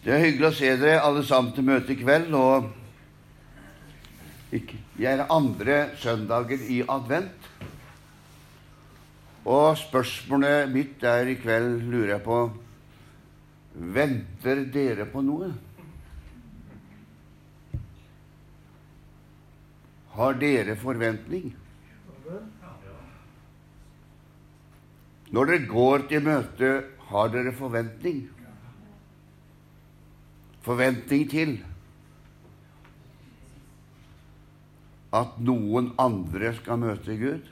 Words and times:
Det 0.00 0.14
er 0.14 0.22
hyggelig 0.22 0.48
å 0.48 0.56
se 0.56 0.68
dere 0.80 1.00
alle 1.04 1.20
sammen 1.28 1.52
til 1.52 1.66
møte 1.68 1.92
i 1.92 1.98
kveld. 2.00 2.32
og 2.32 2.70
Vi 4.50 5.04
er 5.04 5.26
andre 5.28 5.90
søndagen 6.00 6.62
i 6.72 6.80
advent. 6.88 7.48
Og 9.44 9.76
spørsmålet 9.76 10.72
mitt 10.72 10.96
der 11.02 11.28
i 11.28 11.36
kveld, 11.40 11.84
lurer 11.92 12.14
jeg 12.14 12.24
på 12.24 12.40
Venter 13.70 14.64
dere 14.72 15.04
på 15.08 15.20
noe? 15.22 15.52
Har 20.16 20.40
dere 20.40 20.80
forventning? 20.80 21.52
Når 25.30 25.52
dere 25.52 25.70
går 25.70 26.08
til 26.10 26.24
møte, 26.24 26.74
har 27.12 27.32
dere 27.36 27.52
forventning? 27.56 28.24
Forventning 30.60 31.24
til 31.30 31.56
at 35.16 35.40
noen 35.42 35.90
andre 35.98 36.52
skal 36.58 36.78
møte 36.82 37.16
Gud? 37.18 37.48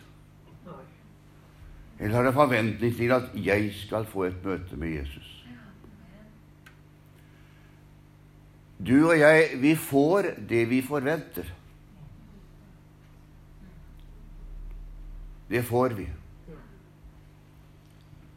Eller 1.98 2.14
har 2.14 2.28
du 2.28 2.32
forventning 2.36 2.94
til 2.94 3.12
at 3.16 3.32
jeg 3.34 3.72
skal 3.74 4.06
få 4.06 4.28
et 4.28 4.44
møte 4.44 4.76
med 4.78 4.94
Jesus? 5.00 5.34
Du 8.78 9.08
og 9.08 9.18
jeg, 9.18 9.56
vi 9.58 9.74
får 9.74 10.34
det 10.48 10.62
vi 10.70 10.78
forventer. 10.86 11.48
Det 15.50 15.64
får 15.64 15.96
vi. 15.98 16.06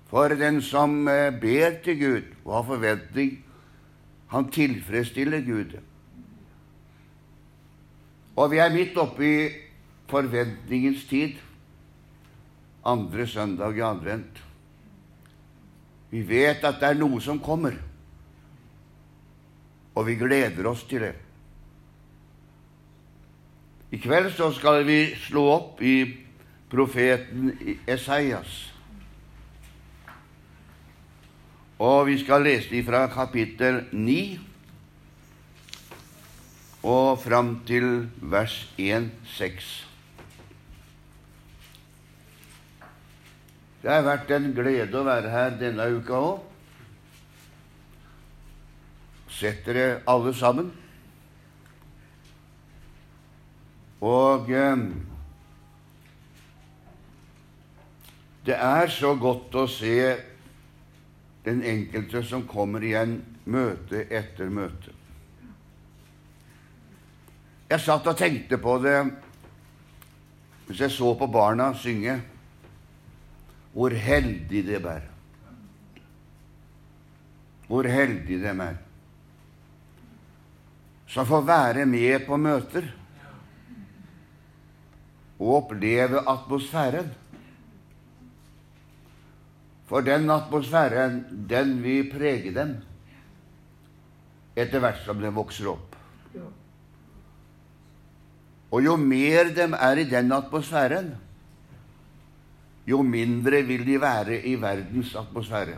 For 0.10 0.34
den 0.36 0.62
som 0.66 1.08
eh, 1.08 1.30
ber 1.40 1.78
til 1.84 2.00
Gud 2.00 2.34
og 2.46 2.56
har 2.56 2.64
forventning, 2.74 3.38
han 4.32 4.48
tilfredsstiller 4.52 5.44
Gud. 5.44 5.76
Og 8.36 8.52
vi 8.52 8.62
er 8.64 8.72
midt 8.74 8.98
oppe 8.98 9.26
i 9.28 9.50
forventningens 10.12 11.04
tid, 11.10 11.36
andre 12.88 13.28
søndag 13.28 13.76
i 13.76 13.84
advent. 13.84 14.40
Vi 16.12 16.24
vet 16.28 16.64
at 16.64 16.80
det 16.80 16.90
er 16.90 17.00
noe 17.00 17.20
som 17.24 17.40
kommer, 17.44 17.76
og 19.96 20.08
vi 20.08 20.16
gleder 20.20 20.68
oss 20.72 20.84
til 20.88 21.04
det. 21.04 21.14
I 23.92 24.00
kveld 24.00 24.32
så 24.36 24.48
skal 24.56 24.86
vi 24.88 25.00
slå 25.20 25.44
opp 25.52 25.82
i 25.84 25.98
profeten 26.72 27.52
Esaias. 27.84 28.72
Og 31.82 32.06
vi 32.06 32.20
skal 32.22 32.44
lese 32.46 32.84
fra 32.86 33.08
kapittel 33.10 33.80
9 33.92 34.40
og 36.86 37.18
fram 37.24 37.56
til 37.66 37.88
vers 38.22 38.54
1-6. 38.78 39.72
Det 43.82 43.90
har 43.90 44.06
vært 44.06 44.30
en 44.38 44.52
glede 44.54 44.94
å 44.94 45.08
være 45.10 45.34
her 45.34 45.58
denne 45.58 45.90
uka 45.98 46.22
òg. 46.22 46.48
Sett 49.42 49.66
dere 49.66 50.04
alle 50.06 50.38
sammen. 50.38 50.70
Og 54.06 54.50
eh, 54.54 54.90
det 58.46 58.58
er 58.58 59.00
så 59.02 59.16
godt 59.18 59.58
å 59.58 59.66
se 59.70 59.98
den 61.46 61.64
enkelte 61.66 62.24
som 62.24 62.46
kommer 62.48 62.84
igjen 62.86 63.18
møte 63.50 64.04
etter 64.14 64.52
møte. 64.54 64.94
Jeg 67.72 67.82
satt 67.82 68.08
og 68.12 68.18
tenkte 68.20 68.60
på 68.62 68.78
det 68.84 68.98
hvis 70.68 70.86
jeg 70.86 70.94
så 70.94 71.14
på 71.20 71.28
barna 71.28 71.72
synge, 71.76 72.20
hvor 73.74 73.92
heldig 73.92 74.62
de 74.68 74.78
er. 74.80 75.04
Hvor 77.68 77.88
heldig 77.88 78.40
de 78.40 78.52
er 78.52 78.80
som 81.12 81.28
får 81.28 81.42
være 81.44 81.86
med 81.86 82.24
på 82.24 82.38
møter 82.40 82.86
og 85.42 85.56
oppleve 85.58 86.22
atmosfæren. 86.30 87.10
For 89.92 90.00
den 90.08 90.30
atmosfæren, 90.32 91.26
den 91.50 91.82
vil 91.84 92.08
prege 92.14 92.54
dem 92.56 92.78
etter 94.56 94.80
hvert 94.80 95.02
som 95.04 95.20
de 95.20 95.32
vokser 95.36 95.68
opp. 95.74 95.98
Og 98.72 98.86
jo 98.86 98.96
mer 98.96 99.52
de 99.52 99.68
er 99.76 100.00
i 100.00 100.08
den 100.08 100.32
atmosfæren, 100.32 101.12
jo 102.88 103.02
mindre 103.04 103.62
vil 103.68 103.84
de 103.88 104.00
være 104.00 104.40
i 104.48 104.56
verdens 104.62 105.12
atmosfære. 105.16 105.76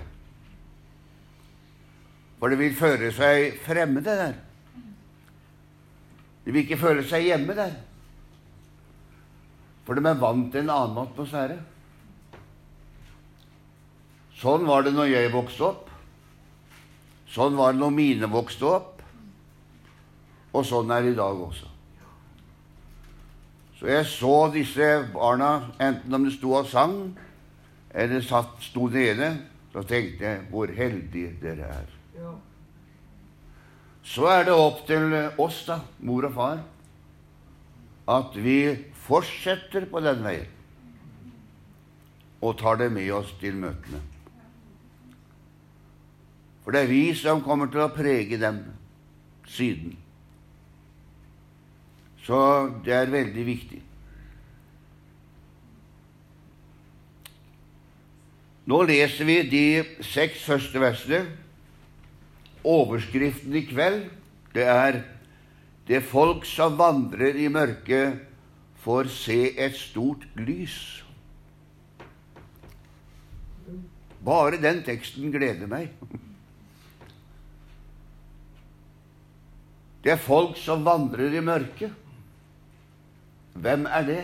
For 2.37 2.53
de 2.53 2.61
vil 2.61 2.77
føle 2.77 3.09
seg 3.17 3.57
fremmede 3.65 4.17
der. 4.21 4.39
De 6.45 6.51
vil 6.51 6.61
ikke 6.67 6.77
føle 6.77 7.01
seg 7.07 7.31
hjemme 7.31 7.57
der. 7.57 7.77
For 9.87 9.97
de 9.97 10.05
er 10.05 10.21
vant 10.21 10.51
til 10.53 10.67
en 10.67 10.75
annen 10.77 11.05
atmosfære. 11.07 11.61
Sånn 14.43 14.65
var 14.67 14.83
det 14.83 14.91
når 14.91 15.07
jeg 15.07 15.31
vokste 15.31 15.69
opp. 15.69 15.91
Sånn 17.31 17.55
var 17.55 17.71
det 17.71 17.79
når 17.79 17.93
mine 17.95 18.27
vokste 18.27 18.67
opp. 18.67 18.99
Og 20.51 20.65
sånn 20.67 20.91
er 20.91 21.05
det 21.05 21.13
i 21.13 21.19
dag 21.21 21.39
også. 21.45 21.69
Så 23.79 23.87
jeg 23.87 24.09
så 24.11 24.33
disse 24.51 24.89
barna, 25.15 25.71
enten 25.79 26.19
om 26.19 26.27
de 26.27 26.35
sto 26.35 26.53
og 26.59 26.67
sang, 26.67 26.97
eller 27.95 28.23
satt, 28.23 28.59
sto 28.67 28.89
nede, 28.91 29.31
så 29.71 29.83
tenkte 29.87 30.27
jeg 30.27 30.45
hvor 30.51 30.75
heldige 30.75 31.33
dere 31.41 31.71
er. 31.79 31.89
Så 34.03 34.27
er 34.27 34.49
det 34.49 34.59
opp 34.59 34.83
til 34.87 35.13
oss, 35.39 35.63
da, 35.69 35.79
mor 36.03 36.27
og 36.27 36.35
far, 36.35 36.63
at 38.11 38.35
vi 38.35 38.57
fortsetter 39.07 39.87
på 39.87 40.03
den 40.03 40.25
veien 40.27 40.49
og 42.43 42.57
tar 42.59 42.75
det 42.81 42.91
med 42.91 43.07
oss 43.15 43.31
til 43.39 43.55
møtene. 43.55 44.01
For 46.63 46.71
det 46.71 46.85
er 46.85 46.91
vi 46.91 47.03
som 47.19 47.43
kommer 47.43 47.67
til 47.71 47.83
å 47.83 47.91
prege 47.91 48.39
dem 48.39 48.61
siden. 49.51 49.97
Så 52.23 52.39
det 52.85 52.93
er 52.95 53.11
veldig 53.11 53.45
viktig. 53.45 53.81
Nå 58.71 58.79
leser 58.87 59.27
vi 59.27 59.41
de 59.51 59.65
seks 60.07 60.45
første 60.47 60.79
versene. 60.79 61.25
Overskriften 62.63 63.55
i 63.59 63.65
kveld 63.67 64.05
det 64.55 64.63
er 64.63 65.03
'Det 65.87 66.03
folk 66.03 66.45
som 66.45 66.77
vandrer 66.77 67.35
i 67.35 67.47
mørket, 67.47 68.19
får 68.79 69.03
se 69.07 69.59
et 69.59 69.75
stort 69.75 70.23
lys'. 70.35 71.03
Bare 74.23 74.61
den 74.61 74.83
teksten 74.83 75.31
gleder 75.31 75.67
meg. 75.67 75.89
Det 80.03 80.11
er 80.11 80.19
folk 80.19 80.57
som 80.59 80.83
vandrer 80.85 81.31
i 81.31 81.41
mørket. 81.43 81.93
Hvem 83.53 83.85
er 83.85 84.07
det? 84.07 84.23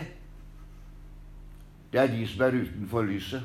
Det 1.94 2.02
er 2.02 2.12
de 2.12 2.28
som 2.28 2.42
er 2.46 2.58
utenfor 2.60 3.08
lyset. 3.08 3.44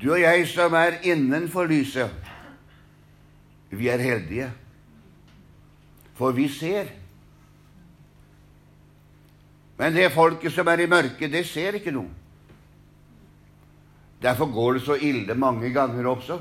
Du 0.00 0.12
og 0.12 0.20
jeg 0.20 0.46
som 0.48 0.74
er 0.74 1.00
innenfor 1.02 1.66
lyset, 1.70 2.10
vi 3.70 3.88
er 3.88 3.98
heldige, 3.98 4.50
for 6.14 6.32
vi 6.32 6.48
ser. 6.48 6.90
Men 9.78 9.94
det 9.94 10.12
folket 10.14 10.52
som 10.52 10.68
er 10.70 10.84
i 10.84 10.90
mørket, 10.90 11.32
det 11.32 11.46
ser 11.46 11.78
ikke 11.78 11.94
noe. 11.94 12.10
Derfor 14.22 14.52
går 14.52 14.76
det 14.76 14.82
så 14.86 14.94
ille 14.94 15.34
mange 15.34 15.72
ganger 15.74 16.06
også 16.08 16.38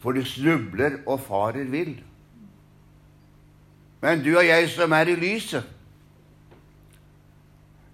for 0.00 0.16
de 0.16 0.24
snubler 0.24 1.00
og 1.06 1.20
farer 1.26 1.68
vill. 1.70 1.98
Men 4.00 4.22
du 4.24 4.32
og 4.32 4.46
jeg 4.46 4.68
som 4.72 4.92
er 4.96 5.12
i 5.12 5.16
lyset, 5.20 5.64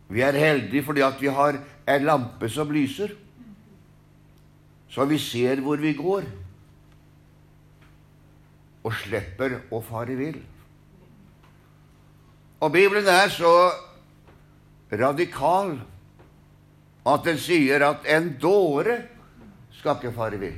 vi 0.08 0.22
er 0.22 0.38
heldige 0.38 0.84
fordi 0.86 1.02
at 1.02 1.18
vi 1.20 1.26
har 1.26 1.58
en 1.88 2.04
lampe 2.06 2.48
som 2.48 2.70
lyser, 2.70 3.10
så 4.88 5.04
vi 5.04 5.18
ser 5.18 5.60
hvor 5.60 5.76
vi 5.82 5.92
går, 5.98 6.28
og 8.86 8.94
slipper 8.94 9.58
å 9.74 9.80
fare 9.82 10.14
vill. 10.14 10.38
Og 12.62 12.70
Bibelen 12.72 13.08
er 13.10 13.28
så 13.34 13.50
radikal 14.94 15.74
at 17.06 17.26
den 17.26 17.38
sier 17.42 17.82
at 17.82 18.06
en 18.14 18.30
dåre 18.40 19.00
skal 19.74 19.98
ikke 19.98 20.14
fare 20.14 20.38
vill. 20.40 20.56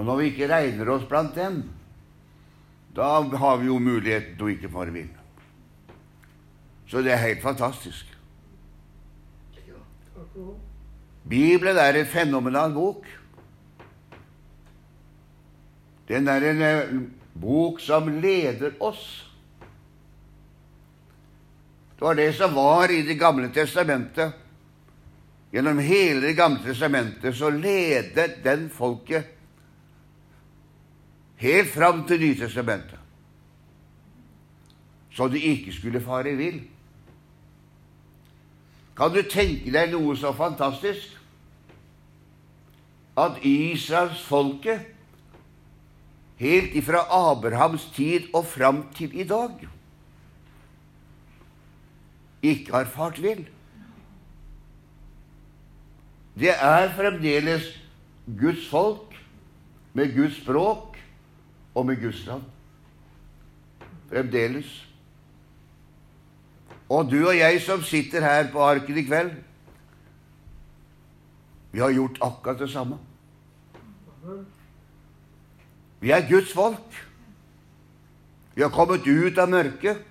Og 0.00 0.06
når 0.08 0.16
vi 0.16 0.28
ikke 0.30 0.46
regner 0.48 0.88
oss 0.88 1.02
blant 1.04 1.34
dem, 1.36 1.58
da 2.96 3.20
har 3.20 3.58
vi 3.60 3.66
jo 3.68 3.74
muligheten 3.76 4.38
til 4.38 4.46
å 4.46 4.52
ikke 4.54 4.68
fare 4.72 4.92
vill. 4.94 5.08
Så 6.88 7.02
det 7.04 7.12
er 7.12 7.20
helt 7.20 7.42
fantastisk. 7.42 8.06
Bibelen 11.28 11.76
er 11.78 11.98
en 12.00 12.08
fenomenal 12.08 12.72
bok. 12.72 13.04
Den 16.08 16.30
er 16.32 16.46
en 16.48 16.62
eh, 16.64 16.94
bok 17.42 17.82
som 17.84 18.08
leder 18.22 18.78
oss. 18.80 19.02
Det 21.98 22.06
var 22.06 22.16
det 22.16 22.30
som 22.38 22.56
var 22.56 22.88
i 22.88 23.02
Det 23.04 23.18
gamle 23.20 23.52
testamentet. 23.52 24.32
Gjennom 25.52 25.78
hele 25.78 26.24
Det 26.24 26.38
gamle 26.40 26.64
testamentet 26.64 27.36
så 27.36 27.52
ledet 27.52 28.40
den 28.44 28.70
folket 28.72 29.36
helt 31.40 31.70
fram 31.72 32.04
til 32.08 32.20
Nytestamentet, 32.20 32.98
så 35.10 35.28
de 35.28 35.40
ikke 35.40 35.72
skulle 35.72 36.02
fare 36.04 36.36
vill. 36.36 36.60
Kan 38.96 39.14
du 39.14 39.22
tenke 39.24 39.72
deg 39.72 39.94
noe 39.94 40.14
så 40.16 40.32
fantastisk? 40.36 41.16
At 43.18 43.40
Israels 43.44 44.20
folke 44.24 44.76
helt 46.40 46.76
ifra 46.76 47.02
Abrahams 47.08 47.88
tid 47.96 48.30
og 48.36 48.46
fram 48.48 48.84
til 48.96 49.16
i 49.18 49.26
dag 49.28 49.66
ikke 52.42 52.72
har 52.72 52.84
fart 52.88 53.22
vill. 53.22 53.42
Det 56.40 56.52
er 56.54 56.92
fremdeles 56.96 57.66
Guds 58.40 58.68
folk 58.70 59.16
med 59.92 60.14
Guds 60.16 60.38
språk 60.40 60.89
og 61.74 61.86
med 61.86 62.00
Guds 62.02 62.26
land. 62.26 62.42
Fremdeles. 64.08 64.86
Og 66.88 67.10
du 67.10 67.28
og 67.28 67.36
jeg 67.36 67.60
som 67.62 67.82
sitter 67.82 68.20
her 68.20 68.50
på 68.52 68.62
arken 68.62 68.98
i 68.98 69.02
kveld, 69.02 69.30
vi 71.72 71.78
har 71.78 71.92
gjort 71.92 72.18
akkurat 72.22 72.58
det 72.58 72.70
samme. 72.70 72.98
Vi 76.00 76.10
er 76.10 76.28
Guds 76.30 76.52
folk. 76.52 77.06
Vi 78.54 78.62
har 78.62 78.68
kommet 78.68 79.06
ut 79.06 79.38
av 79.38 79.48
mørket 79.48 80.02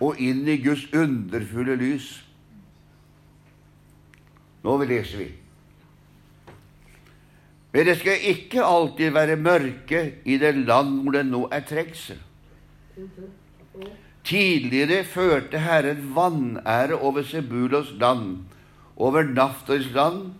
og 0.00 0.20
inn 0.20 0.44
i 0.48 0.58
Guds 0.60 0.84
underfulle 0.92 1.76
lys. 1.80 2.10
Nå 4.64 4.76
leser 4.84 5.18
vi. 5.22 5.30
Men 7.74 7.88
det 7.88 7.96
skal 7.98 8.22
ikke 8.30 8.62
alltid 8.62 9.10
være 9.16 9.34
mørke 9.36 10.04
i 10.22 10.36
det 10.38 10.52
land 10.62 11.00
hvor 11.02 11.16
det 11.16 11.24
nå 11.26 11.40
er 11.50 11.64
trengsel. 11.66 12.20
Tidligere 14.24 15.02
førte 15.04 15.58
Herren 15.58 16.04
vanære 16.14 16.94
over 16.94 17.26
Sebulos 17.26 17.90
land, 17.98 18.44
over 18.96 19.26
Naftalis 19.26 19.90
land, 19.92 20.30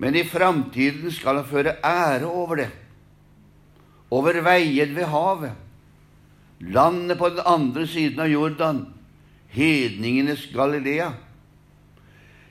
men 0.00 0.16
i 0.16 0.24
framtiden 0.24 1.12
skal 1.12 1.42
han 1.42 1.48
føre 1.48 1.76
ære 1.84 2.24
over 2.26 2.62
det, 2.62 2.70
over 4.10 4.40
veien 4.40 4.96
ved 4.96 5.12
havet, 5.12 5.52
landet 6.60 7.18
på 7.20 7.30
den 7.36 7.44
andre 7.46 7.86
siden 7.86 8.24
av 8.24 8.32
Jordan, 8.32 8.80
hedningenes 9.52 10.48
Galilea. 10.56 11.12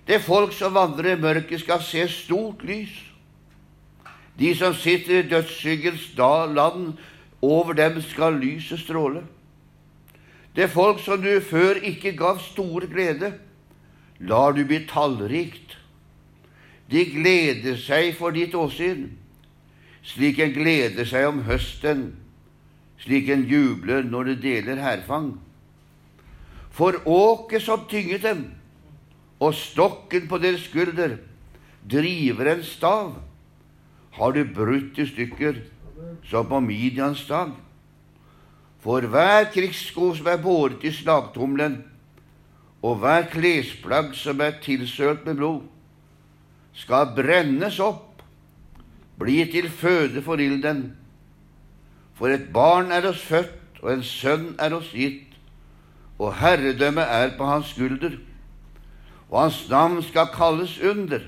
Det 0.05 0.21
folk 0.21 0.53
som 0.53 0.77
vandrer 0.77 1.15
i 1.15 1.21
mørket, 1.21 1.59
skal 1.65 1.81
se 1.81 2.05
stort 2.07 2.61
lys. 2.63 2.93
De 4.39 4.55
som 4.55 4.73
sitter 4.75 5.19
i 5.19 5.29
dødsskyggens 5.29 6.11
land, 6.17 6.97
over 7.41 7.73
dem 7.73 8.01
skal 8.01 8.33
lyset 8.33 8.79
stråle. 8.79 9.23
Det 10.55 10.69
folk 10.71 10.99
som 11.03 11.21
du 11.21 11.39
før 11.39 11.79
ikke 11.83 12.15
gav 12.17 12.39
stor 12.39 12.85
glede, 12.87 13.33
lar 14.19 14.51
du 14.51 14.63
bli 14.65 14.85
tallrikt. 14.87 15.77
De 16.91 17.05
gleder 17.05 17.77
seg 17.81 18.13
for 18.15 18.31
ditt 18.31 18.55
åsyn, 18.55 19.09
slik 20.05 20.39
en 20.39 20.53
gleder 20.53 21.07
seg 21.09 21.27
om 21.27 21.41
høsten, 21.47 22.05
slik 23.01 23.29
en 23.33 23.43
jubler 23.49 24.05
når 24.05 24.31
det 24.31 24.37
deler 24.43 24.81
hærfang. 24.83 25.33
For 26.71 27.01
åket 27.05 27.63
som 27.65 27.87
tynget 27.89 28.23
dem, 28.23 28.45
og 29.39 29.55
stokken 29.55 30.29
på 30.31 30.39
deres 30.39 30.67
skulder, 30.69 31.17
driver 31.83 32.53
en 32.53 32.63
stav, 32.63 33.15
har 34.15 34.31
du 34.31 34.43
brutt 34.47 34.99
i 34.99 35.07
stykker 35.09 35.59
som 36.29 36.47
på 36.47 36.59
Midians 36.63 37.25
dag. 37.27 37.51
For 38.79 39.01
hver 39.01 39.49
krigssko 39.53 40.13
som 40.15 40.29
er 40.29 40.41
båret 40.41 40.83
i 40.85 40.91
slagtumlen, 40.93 41.81
og 42.85 42.99
hver 43.01 43.25
klesplagg 43.31 44.13
som 44.15 44.41
er 44.45 44.59
tilsølt 44.61 45.25
med 45.25 45.39
blod, 45.39 45.63
skal 46.75 47.15
brennes 47.17 47.79
opp, 47.81 48.21
bli 49.19 49.39
til 49.49 49.69
føde 49.71 50.21
for 50.21 50.41
ilden. 50.43 50.89
For 52.15 52.31
et 52.31 52.51
barn 52.53 52.91
er 52.93 53.07
oss 53.09 53.23
født, 53.25 53.81
og 53.81 53.91
en 53.93 54.05
sønn 54.05 54.47
er 54.61 54.75
oss 54.75 54.91
gitt, 54.93 55.33
og 56.19 56.37
herredømmet 56.39 57.11
er 57.11 57.33
på 57.37 57.47
hans 57.47 57.73
skulder. 57.73 58.19
Og 59.31 59.41
hans 59.41 59.59
navn 59.69 59.99
skal 60.05 60.29
kalles 60.35 60.77
under, 60.79 61.25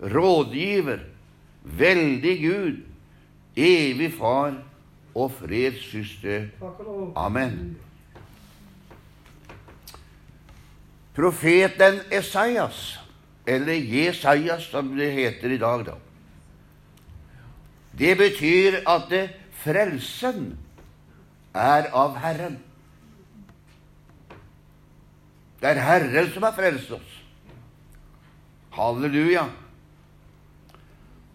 rådgiver, 0.00 1.02
veldig 1.62 2.34
Gud, 2.42 2.80
evig 3.56 4.12
Far 4.18 4.54
og 5.14 5.32
fredssyster. 5.40 6.48
Amen. 7.16 7.76
Profeten 11.18 12.00
Esaias, 12.14 12.98
eller 13.46 13.74
Jesajas 13.74 14.68
som 14.70 14.92
det 14.96 15.10
heter 15.12 15.50
i 15.50 15.58
dag, 15.58 15.86
da. 15.86 15.96
Det 17.98 18.14
betyr 18.18 18.82
at 18.86 19.08
det, 19.10 19.24
frelsen 19.58 20.52
er 21.54 21.88
av 21.90 22.14
Herren. 22.22 22.60
Det 25.58 25.72
er 25.72 25.80
Herren 25.82 26.30
som 26.30 26.46
har 26.46 26.54
frelst 26.54 26.92
oss. 26.94 27.16
Halleluja. 28.78 29.48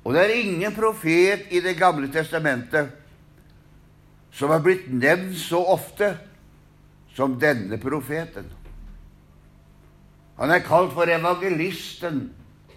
Og 0.04 0.14
det 0.14 0.24
er 0.24 0.36
ingen 0.36 0.76
profet 0.76 1.48
i 1.52 1.62
Det 1.64 1.78
gamle 1.80 2.10
testamentet 2.12 2.92
som 4.34 4.50
har 4.50 4.64
blitt 4.66 4.90
nevnt 4.90 5.38
så 5.38 5.62
ofte 5.76 6.16
som 7.14 7.38
denne 7.40 7.78
profeten. 7.78 8.48
Han 10.40 10.52
er 10.52 10.66
kalt 10.66 10.96
for 10.96 11.06
evangelisten 11.06 12.26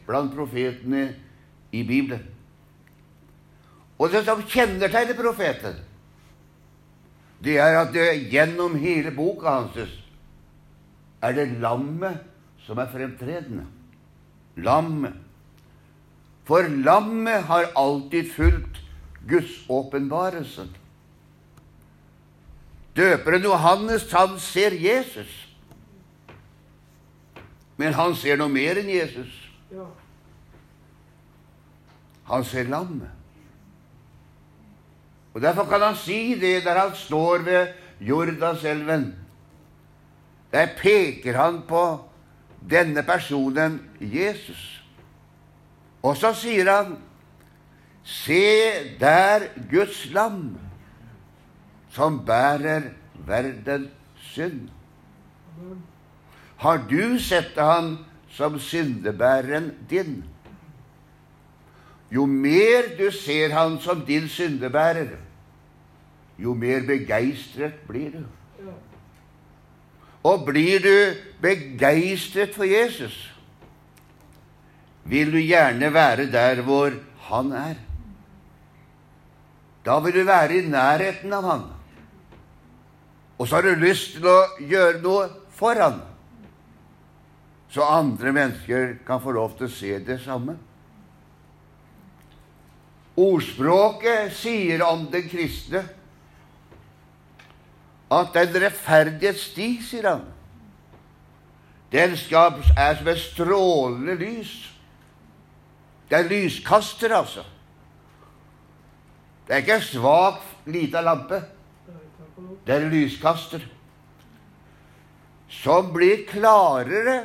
blant 0.07 0.35
profetene 0.37 1.09
i 1.73 1.83
Bibelen. 1.89 2.23
Og 3.97 4.13
det 4.13 4.27
som 4.27 4.45
kjennetegner 4.45 5.17
profeten, 5.17 5.79
det 7.41 7.57
er 7.61 7.79
at 7.81 7.95
det 7.97 8.29
gjennom 8.33 8.77
hele 8.81 9.13
boka 9.17 9.63
hans 9.63 9.97
er 11.25 11.37
det 11.37 11.49
lammet 11.65 12.21
som 12.67 12.79
er 12.79 12.93
fremtredende. 12.93 13.65
Lammet. 14.61 15.26
For 16.47 16.63
lammet 16.63 17.43
har 17.49 17.73
alltid 17.77 18.33
fulgt 18.33 18.83
Guds 19.29 19.65
åpenbarelse. 19.69 20.69
Døperen 22.97 23.43
Johannes, 23.43 24.13
han 24.13 24.39
ser 24.41 24.71
Jesus. 24.71 25.49
Men 27.77 27.95
han 27.95 28.15
ser 28.17 28.39
noe 28.41 28.49
mer 28.49 28.79
enn 28.81 28.89
Jesus. 28.89 29.35
Han 32.31 32.45
ser 32.47 32.71
lammet. 32.71 33.11
Og 35.35 35.43
Derfor 35.43 35.67
kan 35.69 35.83
han 35.83 35.99
si 36.01 36.39
det 36.41 36.63
der 36.65 36.79
han 36.79 36.95
står 36.97 37.45
ved 37.45 37.75
Jordanselven. 38.01 39.15
Der 40.53 40.67
peker 40.79 41.37
han 41.37 41.61
på 41.69 41.83
denne 42.71 43.03
personen 43.03 43.83
Jesus. 44.01 44.76
Og 46.07 46.17
så 46.17 46.31
sier 46.39 46.71
han, 46.71 46.97
Se 48.07 48.39
der 49.01 49.49
Guds 49.71 50.05
lam, 50.15 50.55
som 51.91 52.21
bærer 52.27 52.93
verdens 53.27 53.91
synd. 54.23 54.69
Har 56.63 56.85
du 56.91 57.19
sett 57.19 57.59
han 57.59 57.97
som 58.31 58.61
syndebæreren 58.63 59.73
din? 59.91 60.25
Jo 62.15 62.27
mer 62.27 62.93
du 62.99 63.11
ser 63.11 63.51
han 63.53 63.81
som 63.83 64.05
din 64.07 64.29
syndebærer, 64.29 65.17
jo 66.39 66.55
mer 66.55 66.87
begeistret 66.87 67.75
blir 67.89 68.11
du. 68.11 68.25
Og 70.23 70.45
blir 70.47 70.79
du 70.79 71.19
begeistret 71.43 72.55
for 72.55 72.65
Jesus, 72.65 73.36
vil 75.07 75.33
du 75.33 75.39
gjerne 75.39 75.93
være 75.95 76.27
der 76.33 76.63
hvor 76.67 76.95
han 77.29 77.53
er. 77.53 77.79
Da 79.87 79.99
vil 80.03 80.15
du 80.15 80.25
være 80.27 80.59
i 80.59 80.67
nærheten 80.67 81.33
av 81.33 81.45
Han. 81.47 81.65
Og 83.39 83.49
så 83.49 83.59
har 83.59 83.63
du 83.63 83.75
lyst 83.79 84.17
til 84.17 84.27
å 84.27 84.39
gjøre 84.59 85.03
noe 85.05 85.29
for 85.55 85.79
Han, 85.79 86.01
så 87.71 87.85
andre 87.85 88.33
mennesker 88.33 88.97
kan 89.07 89.21
få 89.21 89.35
lov 89.37 89.57
til 89.59 89.69
å 89.69 89.75
se 89.75 89.99
det 90.07 90.19
samme. 90.25 90.57
Ordspråket 93.17 94.33
sier 94.37 94.83
om 94.85 95.07
den 95.13 95.29
kristne 95.29 95.83
at 98.13 98.33
den 98.35 98.59
rettferdighets 98.63 99.49
sti, 99.51 99.69
sier 99.83 100.09
han, 100.11 100.25
den 101.93 102.13
er 102.13 102.99
som 102.99 103.09
et 103.09 103.23
strålende 103.23 104.15
lys. 104.21 104.53
Det 106.11 106.19
er 106.19 106.29
lyskaster, 106.29 107.15
altså. 107.17 107.45
Det 109.47 109.55
er 109.55 109.63
ikke 109.63 109.75
en 109.75 109.83
svak, 109.83 110.43
lita 110.67 111.01
lampe. 111.01 111.43
Det 112.67 112.75
er 112.75 112.85
en 112.87 112.91
lyskaster 112.91 113.63
som 115.49 115.93
blir 115.95 116.25
klarere 116.29 117.21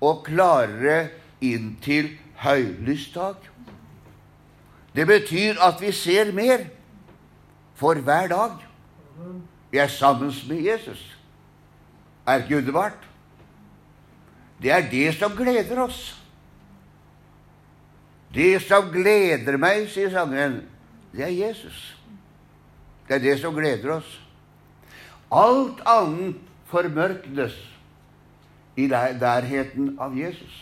og 0.00 0.24
klarere 0.24 1.08
inntil 1.44 2.14
høylysdag. 2.40 3.36
Det 4.96 5.06
betyr 5.06 5.60
at 5.60 5.80
vi 5.80 5.92
ser 5.92 6.32
mer 6.32 6.64
for 7.76 7.94
hver 7.94 8.28
dag. 8.32 8.56
Vi 9.70 9.78
er 9.78 9.88
sammen 9.92 10.32
med 10.48 10.62
Jesus. 10.64 11.16
Er 12.26 12.42
ikke 12.42 12.56
underbart? 12.56 13.08
Det 14.62 14.72
er 14.72 14.90
det 14.90 15.14
som 15.14 15.36
gleder 15.36 15.82
oss. 15.82 16.25
Det 18.34 18.58
som 18.62 18.90
gleder 18.92 19.58
meg, 19.60 19.86
sier 19.90 20.10
sangeren, 20.12 20.60
det 21.12 21.24
er 21.24 21.34
Jesus. 21.34 21.96
Det 23.08 23.18
er 23.18 23.22
det 23.22 23.36
som 23.40 23.54
gleder 23.54 23.96
oss. 23.98 24.08
Alt 25.32 25.80
annet 25.86 26.38
formørknes 26.70 27.56
i 28.76 28.86
nærheten 28.90 29.94
av 30.02 30.16
Jesus. 30.18 30.56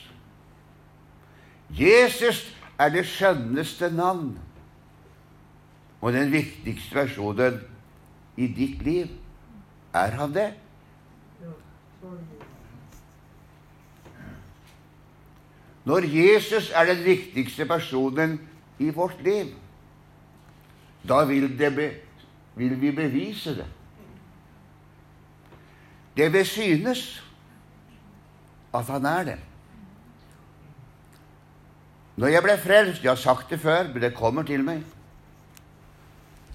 Jesus 1.75 2.45
er 2.79 2.93
det 2.95 3.07
skjønneste 3.09 3.91
navn 3.95 4.35
og 6.05 6.13
den 6.13 6.31
viktigste 6.33 6.99
versjonen 6.99 7.63
i 8.37 8.47
ditt 8.53 8.83
liv. 8.85 9.09
Er 9.95 10.15
han 10.19 10.35
det? 10.35 10.51
Når 15.85 16.07
Jesus 16.09 16.71
er 16.75 16.85
den 16.85 17.05
viktigste 17.05 17.67
personen 17.67 18.41
i 18.79 18.91
vårt 18.91 19.23
liv, 19.23 19.53
da 21.09 21.25
vil, 21.25 21.49
be, 21.59 21.91
vil 22.55 22.81
vi 22.81 22.91
bevise 22.91 23.57
det. 23.57 23.67
Det 26.17 26.33
vil 26.33 26.47
synes 26.47 27.25
at 28.75 28.85
han 28.85 29.05
er 29.05 29.25
det. 29.25 29.39
Når 32.17 32.27
jeg 32.27 32.43
ble 32.43 32.59
frelst 32.59 33.03
Jeg 33.03 33.11
har 33.11 33.17
sagt 33.17 33.51
det 33.51 33.61
før, 33.61 33.89
men 33.93 34.03
det 34.03 34.15
kommer 34.15 34.43
til 34.43 34.65
meg. 34.65 34.83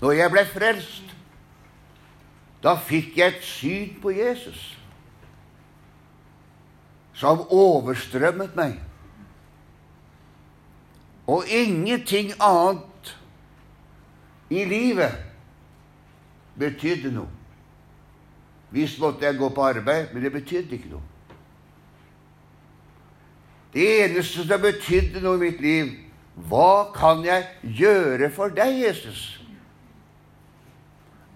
Når 0.01 0.11
jeg 0.11 0.31
ble 0.31 0.45
frelst, 0.45 1.15
da 2.63 2.75
fikk 2.75 3.17
jeg 3.17 3.35
et 3.35 3.43
syn 3.43 3.95
på 4.01 4.11
Jesus 4.15 4.79
som 7.19 7.41
overstrømmet 7.51 8.55
meg. 8.55 8.77
Og 11.29 11.45
ingenting 11.47 12.31
annet 12.41 13.11
i 14.49 14.63
livet 14.65 15.13
betydde 16.59 17.11
noe. 17.13 17.29
Visst 18.73 18.99
måtte 19.01 19.25
jeg 19.25 19.37
gå 19.37 19.49
på 19.53 19.65
arbeid, 19.65 20.13
men 20.13 20.23
det 20.23 20.31
betydde 20.33 20.77
ikke 20.77 20.91
noe. 20.93 21.05
Det 23.73 23.85
eneste 24.03 24.45
som 24.45 24.61
betydde 24.61 25.21
noe 25.21 25.37
i 25.37 25.43
mitt 25.43 25.61
liv, 25.61 25.91
hva 26.49 26.89
kan 26.95 27.21
jeg 27.25 27.45
gjøre 27.77 28.29
for 28.33 28.53
deg, 28.53 28.79
Jesus? 28.85 29.21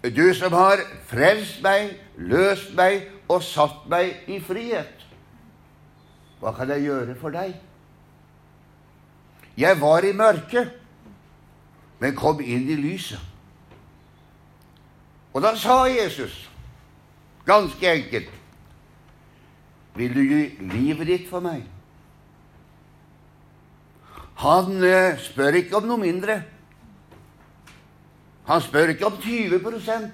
Du 0.03 0.25
som 0.35 0.53
har 0.57 0.81
frelst 1.07 1.61
meg, 1.63 1.93
løst 2.17 2.73
meg 2.75 3.05
og 3.31 3.43
satt 3.45 3.85
meg 3.91 4.25
i 4.27 4.39
frihet. 4.43 5.05
Hva 6.41 6.51
kan 6.57 6.73
jeg 6.73 6.89
gjøre 6.89 7.15
for 7.19 7.33
deg? 7.35 7.53
Jeg 9.57 9.81
var 9.81 10.05
i 10.05 10.13
mørket, 10.17 10.71
men 11.99 12.15
kom 12.15 12.41
inn 12.41 12.69
i 12.69 12.77
lyset. 12.79 13.21
Og 15.33 15.41
da 15.41 15.55
sa 15.57 15.83
Jesus, 15.89 16.49
ganske 17.45 17.91
enkelt, 17.91 18.31
Vil 19.93 20.09
du 20.09 20.23
gi 20.25 20.57
livet 20.73 21.05
ditt 21.05 21.27
for 21.29 21.43
meg? 21.45 21.67
Han 24.41 24.81
eh, 24.81 25.19
spør 25.21 25.59
ikke 25.59 25.77
om 25.77 25.85
noe 25.85 26.01
mindre. 26.01 26.39
Han 28.47 28.61
spør 28.61 28.95
ikke 28.95 29.05
om 29.05 29.19
20% 29.21 30.09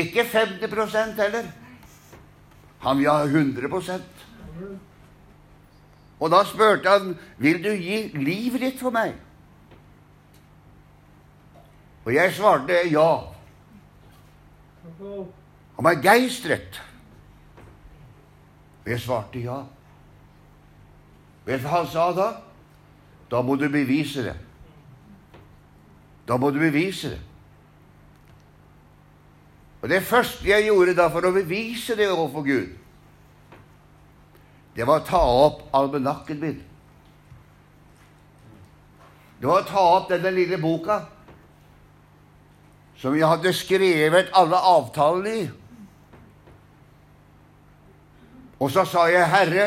Ikke 0.00 0.24
50% 0.24 1.20
heller. 1.20 1.44
Han 2.82 2.98
vil 2.98 3.10
ha 3.10 3.20
100 3.28 3.68
Og 6.20 6.30
da 6.30 6.44
spurte 6.44 6.88
han, 6.88 7.18
'Vil 7.38 7.64
du 7.64 7.70
gi 7.70 8.08
livet 8.14 8.60
ditt 8.60 8.80
for 8.80 8.90
meg?' 8.90 9.14
Og 12.04 12.14
jeg 12.14 12.32
svarte 12.34 12.72
ja. 12.90 13.18
Han 15.76 15.84
var 15.84 16.02
geistret. 16.02 16.82
Og 18.84 18.90
jeg 18.90 19.00
svarte 19.00 19.42
ja. 19.42 19.62
Vet 21.46 21.62
du 21.62 21.66
hva 21.66 21.82
han 21.82 21.90
sa 21.90 22.12
da? 22.14 22.28
Da 23.30 23.42
må 23.42 23.56
du 23.58 23.68
bevise 23.68 24.22
det. 24.22 24.36
Da 26.28 26.36
må 26.36 26.50
du 26.50 26.58
bevise 26.58 27.10
det. 27.10 27.20
Og 29.82 29.88
Det 29.88 30.02
første 30.02 30.48
jeg 30.48 30.64
gjorde 30.66 30.94
da 30.94 31.06
for 31.10 31.26
å 31.26 31.34
bevise 31.34 31.94
det 31.98 32.08
overfor 32.10 32.42
Gud, 32.42 32.72
det 34.76 34.84
var 34.84 35.00
å 35.00 35.08
ta 35.08 35.20
opp 35.46 35.62
almanakken 35.74 36.40
min. 36.40 36.56
Det 39.40 39.48
var 39.48 39.62
å 39.62 39.68
ta 39.68 39.84
opp 39.96 40.10
denne 40.10 40.32
lille 40.32 40.58
boka 40.60 41.00
som 42.96 43.16
jeg 43.16 43.28
hadde 43.28 43.52
skrevet 43.56 44.32
alle 44.36 44.60
avtalene 44.60 45.32
i. 45.36 45.46
Og 48.60 48.70
så 48.72 48.86
sa 48.88 49.04
jeg, 49.12 49.28
Herre, 49.28 49.66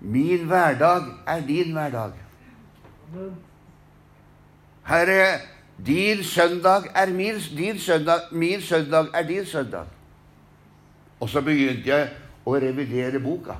min 0.00 0.46
hverdag 0.50 1.12
er 1.26 1.44
din 1.46 1.70
hverdag. 1.74 2.16
Herre, 4.88 5.22
din 5.86 6.24
søndag 6.26 6.90
er 6.94 7.14
min, 7.14 7.38
din 7.54 7.78
søndag, 7.78 8.32
min 8.32 8.62
søndag 8.62 9.14
er 9.14 9.22
din 9.22 9.46
søndag. 9.46 9.86
Og 11.20 11.30
så 11.30 11.42
begynte 11.42 11.90
jeg 11.90 12.10
å 12.46 12.54
revidere 12.58 13.22
boka. 13.22 13.54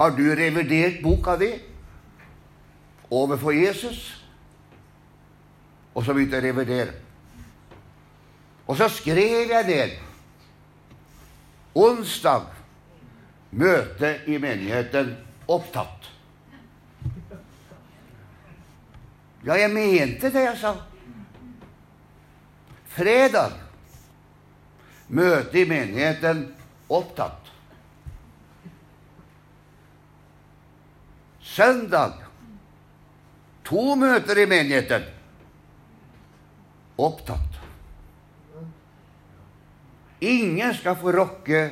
Har 0.00 0.10
du 0.16 0.36
revidert 0.36 1.02
boka 1.02 1.36
di 1.36 1.50
overfor 3.10 3.52
Jesus? 3.52 4.24
Og 5.94 6.04
så 6.04 6.14
begynte 6.16 6.38
jeg 6.38 6.44
å 6.44 6.46
revidere. 6.46 6.94
Og 8.64 8.78
så 8.80 8.88
skrev 8.88 9.50
jeg 9.52 9.66
ned 9.68 9.92
onsdag 11.76 12.46
møte 13.50 14.14
i 14.24 14.38
menigheten 14.40 15.12
opptatt. 15.50 16.08
Ja, 19.44 19.58
jeg 19.60 19.68
mente 19.74 20.32
det 20.32 20.46
jeg 20.46 20.58
sa. 20.62 20.72
Fredag 22.96 23.52
møte 25.12 25.60
i 25.60 25.68
menigheten 25.68 26.46
opptatt. 26.88 27.39
Søndag 31.50 32.12
to 33.66 33.94
møter 33.98 34.38
i 34.38 34.46
menigheten 34.50 35.06
opptatt. 37.00 37.56
Ingen 40.20 40.74
skal 40.76 40.98
få 41.00 41.14
rokke 41.16 41.62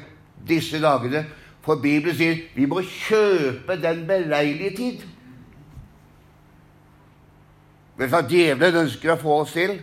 disse 0.48 0.80
dagene, 0.80 1.26
for 1.62 1.82
Bibelen 1.82 2.16
sier 2.16 2.40
vi 2.54 2.64
må 2.70 2.80
kjøpe 2.80 3.76
den 3.82 4.06
beleilige 4.08 4.76
tid. 4.76 5.06
Vet 7.98 8.08
du 8.08 8.14
hva 8.14 8.22
djevelen 8.24 8.84
ønsker 8.86 9.12
å 9.12 9.20
få 9.20 9.40
oss 9.42 9.54
til? 9.58 9.76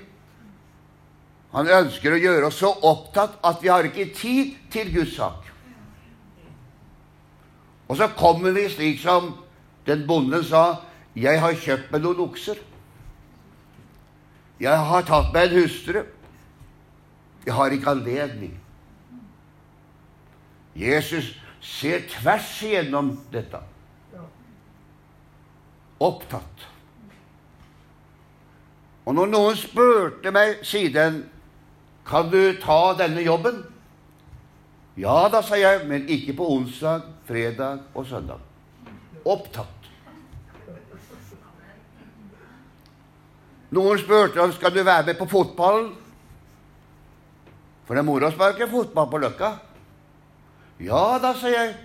Han 1.55 1.69
ønsker 1.71 2.15
å 2.15 2.19
gjøre 2.19 2.49
oss 2.49 2.59
så 2.63 2.71
opptatt 2.87 3.37
at 3.45 3.61
vi 3.63 3.71
har 3.71 3.85
ikke 3.87 4.09
tid 4.15 4.55
til 4.71 4.91
Guds 4.95 5.15
sak. 5.19 5.51
Og 7.85 7.99
så 7.99 8.09
kommer 8.17 8.55
vi 8.55 8.65
slik 8.71 8.99
som 9.03 9.29
den 9.85 10.07
bonden 10.07 10.43
sa 10.43 10.81
'Jeg 11.15 11.41
har 11.41 11.53
kjøpt 11.53 11.91
meg 11.91 12.01
noen 12.01 12.19
okser'. 12.19 12.59
Jeg 14.59 14.77
har 14.77 15.01
tatt 15.01 15.33
meg 15.33 15.51
en 15.51 15.61
hustru. 15.61 16.03
Jeg 17.45 17.53
har 17.53 17.71
ikke 17.71 17.89
anledning. 17.89 18.59
Jesus 20.75 21.35
ser 21.61 21.99
tvers 22.09 22.63
igjennom 22.63 23.13
dette. 23.31 23.59
Opptatt. 25.99 26.67
Og 29.05 29.15
når 29.15 29.29
noen 29.29 29.55
spurte 29.55 30.31
meg 30.33 30.65
siden 30.65 31.21
kan 32.05 32.29
du 32.29 32.57
ta 32.61 32.95
denne 32.97 33.21
jobben, 33.25 33.63
ja 34.97 35.27
da, 35.31 35.41
sa 35.43 35.57
jeg, 35.59 35.83
men 35.87 36.07
ikke 36.09 36.37
på 36.37 36.47
onsdag, 36.55 37.03
fredag 37.27 37.83
og 37.93 38.05
søndag. 38.07 38.39
Opptatt. 39.25 39.74
Noen 43.75 43.99
spurte 43.99 44.39
om 44.39 44.53
skal 44.55 44.71
du 44.71 44.81
være 44.83 45.09
med 45.09 45.17
på 45.19 45.27
fotballen. 45.27 45.91
For 47.85 47.93
det 47.93 48.01
er 48.01 48.07
moro 48.07 48.29
å 48.29 48.33
sparke 48.33 48.69
fotball 48.71 49.09
på 49.11 49.21
Løkka. 49.21 49.51
Ja 50.85 51.19
da, 51.21 51.33
sa 51.37 51.51
jeg. 51.51 51.75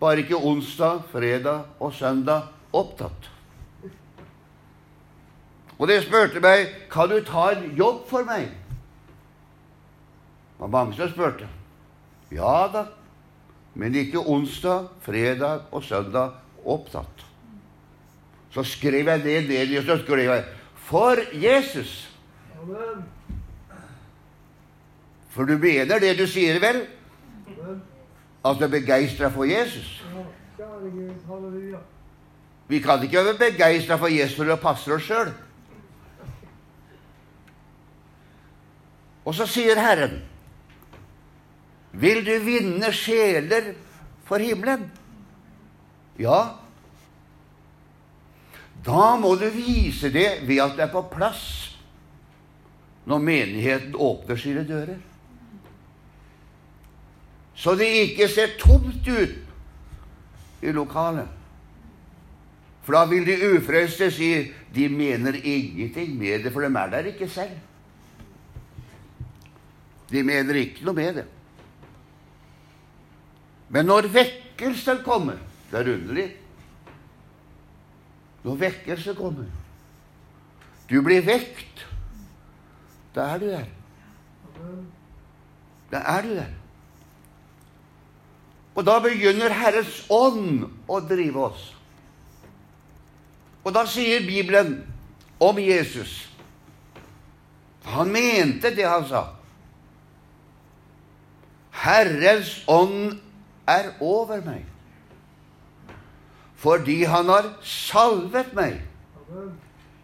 Bare 0.00 0.24
ikke 0.24 0.40
onsdag, 0.40 1.04
fredag 1.12 1.80
og 1.80 1.94
søndag. 1.96 2.50
Opptatt. 2.76 3.30
Og 5.76 5.88
de 5.88 5.96
spurte 6.00 6.40
meg 6.40 6.72
kan 6.92 7.08
du 7.08 7.20
ta 7.24 7.50
en 7.52 7.68
jobb 7.76 8.02
for 8.08 8.24
meg. 8.28 8.48
Det 10.56 10.64
var 10.64 10.72
mange 10.72 10.96
som 10.96 11.10
spurte. 11.12 11.48
Ja 12.32 12.66
da, 12.72 12.86
men 13.76 13.94
ikke 13.94 14.24
onsdag, 14.24 14.88
fredag 15.04 15.68
og 15.70 15.84
søndag 15.84 16.32
opptatt. 16.64 17.24
Så 18.54 18.64
skrev 18.64 19.08
jeg 19.12 19.22
det 19.22 19.36
ned, 19.50 19.74
og 19.78 19.84
så 19.84 19.98
skrev 20.00 20.24
jeg 20.24 20.46
'For 20.86 21.16
Jesus'. 21.32 22.08
For 25.28 25.44
du 25.44 25.58
mener 25.58 25.98
det 25.98 26.18
du 26.18 26.26
sier, 26.26 26.60
vel? 26.60 26.86
At 28.44 28.58
du 28.58 28.64
er 28.64 28.68
begeistra 28.68 29.28
for 29.28 29.44
Jesus? 29.44 30.04
Vi 32.68 32.78
kan 32.78 33.02
ikke 33.02 33.24
være 33.24 33.38
begeistra 33.38 33.96
for 33.96 34.06
Jesus 34.06 34.36
for 34.36 34.44
vi 34.44 34.56
passer 34.62 34.94
oss 34.94 35.08
sjøl. 35.10 35.32
Og 39.24 39.34
så 39.34 39.46
sier 39.50 39.80
Herren 39.82 40.20
vil 41.92 42.22
du 42.26 42.32
vinne 42.44 42.92
sjeler 42.92 43.72
for 44.24 44.38
himmelen? 44.38 44.86
Ja. 46.18 46.65
Da 48.86 49.16
må 49.18 49.34
du 49.34 49.48
vise 49.50 50.12
det 50.14 50.46
ved 50.46 50.62
at 50.62 50.76
det 50.78 50.84
er 50.86 50.92
på 50.92 51.02
plass 51.10 51.46
når 53.06 53.22
menigheten 53.22 53.94
åpner 53.98 54.38
sine 54.38 54.62
dører. 54.66 54.98
Så 57.56 57.74
det 57.78 57.88
ikke 58.02 58.28
ser 58.28 58.54
tomt 58.60 59.06
ut 59.08 60.62
i 60.62 60.72
lokalet. 60.74 61.28
For 62.86 62.94
da 62.94 63.04
vil 63.10 63.26
de 63.26 63.36
ufrelste 63.56 64.10
si 64.14 64.30
de 64.74 64.88
mener 64.92 65.38
ingenting 65.42 66.14
med 66.18 66.44
det, 66.44 66.52
for 66.54 66.62
de 66.62 66.70
er 66.70 66.90
der 66.92 67.08
ikke 67.10 67.28
selv. 67.28 67.56
De 70.10 70.22
mener 70.22 70.54
ikke 70.54 70.84
noe 70.86 70.94
med 70.94 71.18
det. 71.18 71.24
Men 73.68 73.88
når 73.90 74.06
vekkelsen 74.14 75.02
kommer 75.02 75.42
Det 75.66 75.80
er 75.80 75.88
underlig. 75.96 76.28
Når 78.46 78.60
vekkelse 78.60 79.14
kommer 79.18 79.48
Du 80.86 81.00
blir 81.02 81.24
vekt. 81.26 81.82
Da 83.14 83.32
er 83.34 83.38
du 83.42 83.46
der. 83.50 83.64
Da 85.90 85.98
er 85.98 86.22
du 86.22 86.28
der. 86.36 86.52
Og 88.76 88.86
da 88.86 88.98
begynner 89.02 89.50
Herrens 89.50 90.04
ånd 90.12 90.66
å 90.86 91.00
drive 91.00 91.48
oss. 91.48 91.64
Og 93.64 93.74
da 93.74 93.82
sier 93.88 94.22
Bibelen 94.22 94.76
om 95.42 95.58
Jesus 95.58 96.28
Han 97.86 98.10
mente 98.10 98.70
det 98.74 98.86
han 98.86 99.04
sa. 99.06 99.20
Herrens 101.70 102.64
ånd 102.66 103.18
er 103.66 103.92
over 104.02 104.40
meg, 104.42 104.64
fordi 106.66 107.04
han 107.06 107.28
har 107.30 107.52
salvet 107.62 108.48
meg 108.56 108.80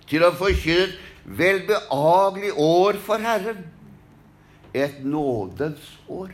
til 0.07 0.23
å 0.23 0.29
forkynne 0.39 0.93
et 0.93 1.01
velbehagelig 1.39 2.53
år 2.59 2.99
for 3.03 3.23
Herren, 3.23 3.65
et 4.71 5.01
nådens 5.03 5.89
år. 6.07 6.31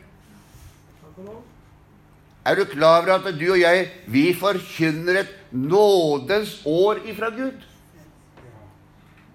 Er 2.45 2.61
du 2.61 2.64
klar 2.69 3.09
over 3.09 3.14
at 3.17 3.41
du 3.41 3.47
og 3.55 3.61
jeg, 3.61 3.88
vi 4.07 4.27
forkynner 4.37 5.23
et 5.23 5.33
nådens 5.53 6.59
år 6.69 7.01
ifra 7.09 7.33
Gud? 7.33 7.64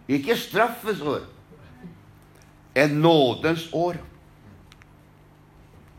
Ikke 0.08 0.38
straffens 0.38 1.02
år. 1.02 1.26
En 2.78 3.02
nådens 3.02 3.66
år. 3.74 3.98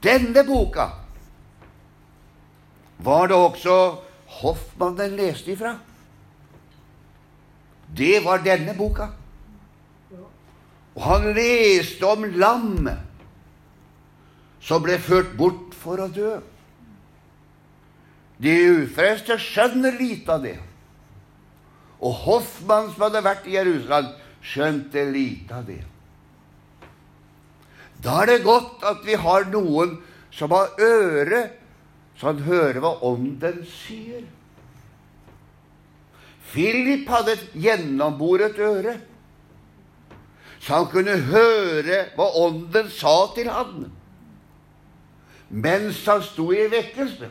Denne 0.07 0.47
boka 0.47 0.91
var 3.05 3.27
det 3.27 3.37
også 3.37 4.04
Hoffmann 4.41 4.97
den 4.99 5.17
leste 5.19 5.53
ifra. 5.55 5.77
Det 7.95 8.19
var 8.25 8.43
denne 8.45 8.75
boka. 8.77 9.11
Og 10.95 11.03
han 11.03 11.31
leste 11.35 12.07
om 12.07 12.25
lammet 12.39 13.01
som 14.65 14.83
ble 14.83 14.97
ført 15.03 15.35
bort 15.39 15.75
for 15.77 16.01
å 16.01 16.09
dø. 16.09 16.37
De 18.43 18.55
ufrelste 18.83 19.37
skjønner 19.41 19.95
lite 19.99 20.33
av 20.35 20.45
det. 20.47 20.59
Og 22.05 22.15
Hoffmann, 22.25 22.91
som 22.93 23.07
hadde 23.07 23.25
vært 23.25 23.47
i 23.49 23.57
Jerusalem, 23.57 24.15
skjønte 24.45 25.05
lite 25.09 25.57
av 25.57 25.69
det. 25.69 25.83
Da 28.05 28.21
er 28.23 28.35
det 28.35 28.45
godt 28.45 28.83
at 28.85 29.05
vi 29.07 29.17
har 29.17 29.47
noen 29.53 29.97
som 30.35 30.53
har 30.53 30.75
øre 30.83 31.47
så 32.17 32.31
han 32.31 32.45
hører 32.47 32.79
hva 32.83 32.95
Ånden 33.07 33.65
sier. 33.67 34.23
Philip 36.53 37.09
hadde 37.11 37.35
et 37.35 37.47
gjennomboret 37.59 38.59
øre, 38.63 38.95
så 40.63 40.79
han 40.79 40.91
kunne 40.93 41.17
høre 41.29 42.05
hva 42.15 42.29
Ånden 42.45 42.91
sa 42.93 43.17
til 43.35 43.51
han 43.53 43.91
mens 45.55 46.01
han 46.09 46.23
sto 46.25 46.49
i 46.51 46.65
vekkelse. 46.67 47.29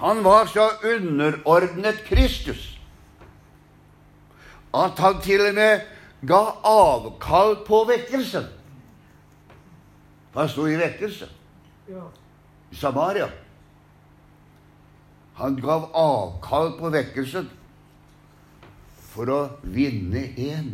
Han 0.00 0.24
var 0.24 0.48
så 0.50 0.64
underordnet 0.88 2.00
Kristus 2.08 2.64
at 4.74 4.98
han 4.98 5.20
til 5.22 5.44
og 5.46 5.54
med 5.54 5.84
ga 6.26 6.40
avkall 6.66 7.60
på 7.66 7.84
vekkelsen. 7.88 8.48
Han 10.34 10.50
sto 10.50 10.66
i 10.66 10.78
vekkelse 10.80 11.28
Samaria. 12.72 13.28
Han 15.38 15.56
gav 15.60 15.90
avkall 15.94 16.74
på 16.78 16.90
vekkelsen 16.92 17.48
for 19.12 19.30
å 19.30 19.40
vinne 19.62 20.24
én. 20.36 20.72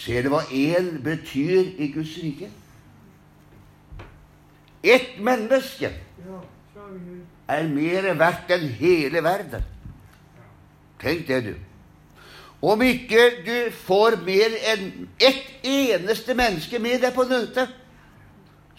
Ser 0.00 0.24
du 0.24 0.30
hva 0.32 0.40
én 0.48 0.94
betyr 1.04 1.74
i 1.76 1.90
Guds 1.92 2.14
rike? 2.22 2.48
Ett 4.80 5.18
menneske 5.20 5.90
er 7.50 7.68
mer 7.68 8.08
verdt 8.16 8.54
enn 8.56 8.64
hele 8.80 9.20
verden. 9.24 9.66
Tenk 11.00 11.26
det, 11.28 11.40
du. 11.50 11.54
Om 12.60 12.82
ikke 12.84 13.26
du 13.44 13.56
får 13.84 14.18
mer 14.24 14.56
enn 14.72 14.88
ett 15.20 15.64
eneste 15.64 16.36
menneske 16.36 16.80
med 16.80 17.00
deg 17.04 17.14
på 17.16 17.24
møtet, 17.28 17.72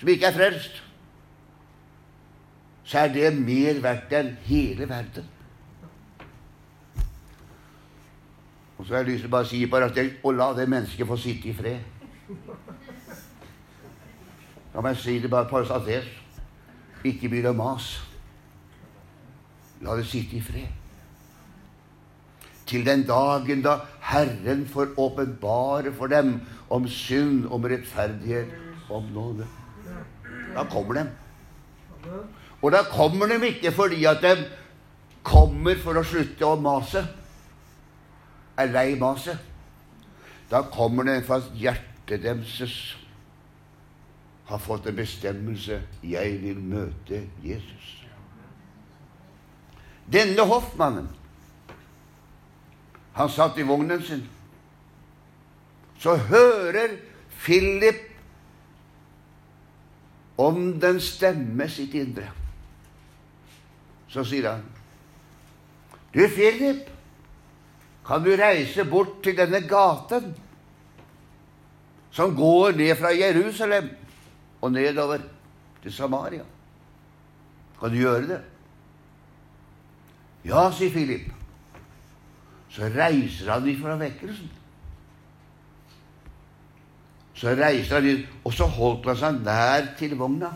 som 0.02 0.10
ikke 0.10 0.26
er 0.26 0.34
frelst, 0.34 0.80
så 2.84 3.04
er 3.04 3.12
det 3.14 3.28
mer 3.38 3.78
verdt 3.84 4.14
enn 4.18 4.32
hele 4.48 4.88
verden. 4.90 5.28
Og 8.80 8.88
så 8.88 8.96
har 8.96 9.04
jeg 9.04 9.12
lyst 9.12 9.22
til 9.22 9.30
å 9.30 9.36
bare 9.36 9.50
si 9.52 9.60
bare 9.70 9.92
at 9.92 10.26
å 10.26 10.34
la 10.34 10.48
det 10.58 10.66
mennesket 10.74 11.06
få 11.06 11.20
sitte 11.22 11.52
i 11.52 11.54
fred. 11.54 11.86
La 14.74 14.82
meg 14.82 14.98
si 14.98 15.20
det 15.22 15.30
bare 15.30 15.52
parentetisk. 15.52 16.18
Ikke 17.06 17.30
begynn 17.30 17.52
å 17.52 17.56
mas. 17.62 17.94
La 19.86 19.94
det 20.02 20.10
sitte 20.10 20.42
i 20.42 20.42
fred. 20.42 20.74
Til 22.66 22.90
den 22.90 23.06
dagen 23.06 23.62
da 23.62 23.84
Herren 24.10 24.66
får 24.66 24.98
åpenbare 24.98 25.94
for 25.94 26.10
dem 26.10 26.40
om 26.74 26.90
synd, 26.90 27.46
om 27.54 27.70
rettferdighet, 27.70 28.50
om 28.90 29.14
nåde. 29.14 29.61
Da 30.56 30.66
kommer 30.70 30.94
de. 30.94 31.06
Og 32.62 32.72
da 32.72 32.84
kommer 32.84 33.28
de 33.28 33.48
ikke 33.48 33.72
fordi 33.72 34.06
at 34.06 34.22
de 34.22 34.36
kommer 35.24 35.78
for 35.82 35.98
å 35.98 36.06
slutte 36.06 36.46
å 36.46 36.60
mase. 36.60 37.06
er 38.58 38.68
lei 38.70 38.96
maset, 39.00 39.38
da 40.52 40.62
kommer 40.62 41.08
de 41.08 41.22
for 41.26 41.40
at 41.40 41.54
hjertet 41.58 42.22
deres 42.22 42.74
har 44.46 44.60
fått 44.62 44.86
en 44.86 44.96
bestemmelse 44.96 45.80
jeg 46.04 46.36
vil 46.44 46.60
møte 46.60 47.24
Jesus. 47.42 47.88
Denne 50.12 50.46
hoffmannen, 50.46 51.08
han 53.16 53.32
satt 53.32 53.58
i 53.58 53.66
vognen 53.66 54.04
sin. 54.04 54.26
Så 56.00 56.18
hører 56.28 56.98
Philip 57.42 58.11
om 60.38 60.80
den 60.80 61.00
stemme 61.02 61.68
sitt 61.70 61.94
indre. 61.94 62.30
Så 64.12 64.24
sier 64.24 64.50
han, 64.52 64.64
'Du, 66.14 66.28
Philip, 66.28 66.90
kan 68.06 68.24
du 68.24 68.36
reise 68.36 68.86
bort 68.86 69.24
til 69.24 69.38
denne 69.38 69.62
gaten 69.62 70.36
som 72.12 72.36
går 72.36 72.72
ned 72.72 72.96
fra 72.96 73.14
Jerusalem 73.16 73.90
og 74.62 74.72
nedover 74.72 75.18
til 75.84 75.94
Samaria? 75.94 76.44
Kan 77.80 77.90
du 77.90 77.96
gjøre 77.96 78.28
det?' 78.28 78.42
Ja, 80.46 80.72
sier 80.72 80.90
Philip. 80.90 81.32
Så 82.70 82.82
reiser 82.82 83.52
han 83.52 83.68
ifra 83.70 83.96
vekkelsen. 83.96 84.50
Så 87.42 87.56
reiste 87.58 87.96
han 87.96 88.06
dit, 88.06 88.28
og 88.46 88.54
så 88.54 88.68
holdt 88.70 89.08
han 89.10 89.18
seg 89.18 89.38
nær 89.42 89.88
til 89.98 90.12
vogna. 90.20 90.52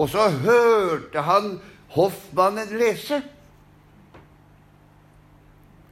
Og 0.00 0.08
så 0.08 0.30
hørte 0.32 1.20
han 1.26 1.58
hoffmannen 1.92 2.72
lese. 2.80 3.18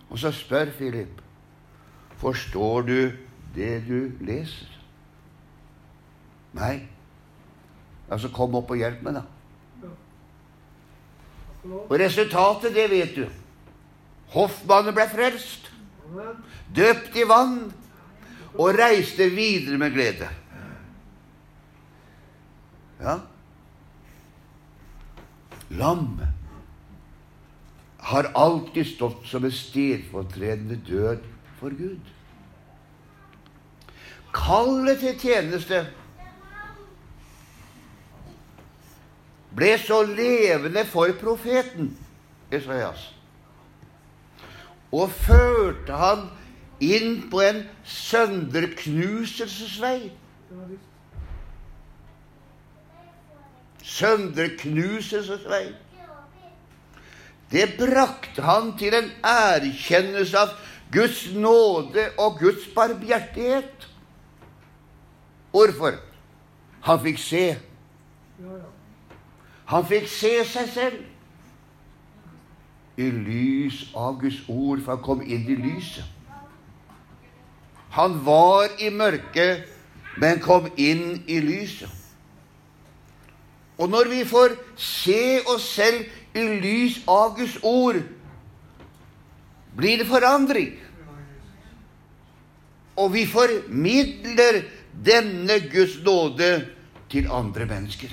Og 0.08 0.16
så 0.18 0.32
spør 0.32 0.72
Philip, 0.78 1.20
forstår 2.22 2.88
du 2.88 2.96
det 3.52 3.74
du 3.84 4.24
leser? 4.24 4.72
Nei. 6.56 6.88
Altså, 8.08 8.32
kom 8.32 8.56
opp 8.56 8.72
og 8.72 8.80
hjelp 8.80 9.04
meg, 9.04 9.20
da. 9.20 9.92
Og 11.84 11.94
resultatet, 12.00 12.72
det 12.72 12.88
vet 12.90 13.14
du. 13.16 13.28
Hoffmannen 14.32 14.96
ble 14.96 15.04
frelst, 15.12 15.68
døpt 16.72 17.20
i 17.20 17.28
vann 17.28 17.60
og 18.54 18.78
reiste 18.78 19.30
videre 19.32 19.78
med 19.80 19.94
glede. 19.94 20.28
Ja. 23.00 23.18
Lam 25.70 26.20
har 28.02 28.28
alltid 28.34 28.86
stått 28.86 29.24
som 29.26 29.44
en 29.44 29.54
stedfortredende 29.54 30.76
død 30.88 31.24
for 31.60 31.72
Gud. 31.78 32.12
Kallet 34.32 35.00
til 35.00 35.18
tjeneste 35.20 35.82
ble 39.52 39.72
så 39.80 40.00
levende 40.08 40.84
for 40.88 41.12
profeten 41.20 41.90
Esaias 42.52 43.10
og 44.92 45.12
førte 45.12 45.96
han 45.96 46.24
inn 46.82 47.30
på 47.30 47.40
en 47.46 47.62
sønderknuselsesvei. 47.84 50.10
Sønderknuselsesvei. 53.82 55.72
Det 57.52 57.74
brakte 57.78 58.42
han 58.42 58.78
til 58.80 58.94
en 58.96 59.10
erkjennelse 59.28 60.38
av 60.38 60.48
Guds 60.92 61.34
nåde 61.34 62.08
og 62.18 62.38
Guds 62.40 62.66
barmhjertighet. 62.74 63.88
Hvorfor? 65.52 65.92
Han 66.82 67.00
fikk 67.00 67.18
se. 67.20 67.56
Han 69.64 69.86
fikk 69.86 70.08
se 70.08 70.44
seg 70.48 70.68
selv 70.72 71.04
i 72.96 73.10
lys 73.10 73.84
av 73.96 74.18
Guds 74.20 74.42
ord, 74.48 74.80
for 74.82 74.96
han 74.96 75.04
kom 75.04 75.22
inn 75.24 75.46
i 75.48 75.56
lyset. 75.56 76.04
Han 77.92 78.24
var 78.24 78.72
i 78.80 78.88
mørket, 78.90 79.68
men 80.20 80.40
kom 80.40 80.70
inn 80.80 81.22
i 81.28 81.40
lyset. 81.44 81.90
Og 83.80 83.90
når 83.90 84.08
vi 84.12 84.22
får 84.28 84.54
se 84.78 85.40
oss 85.48 85.64
selv 85.74 86.36
i 86.36 86.44
lys 86.62 87.00
av 87.10 87.34
Guds 87.36 87.58
ord, 87.66 87.98
blir 89.76 90.00
det 90.00 90.08
forandring. 90.08 90.74
Og 93.00 93.12
vi 93.14 93.24
formidler 93.26 94.62
denne 94.92 95.56
Guds 95.72 95.96
nåde 96.04 96.50
til 97.12 97.28
andre 97.32 97.66
mennesker. 97.68 98.12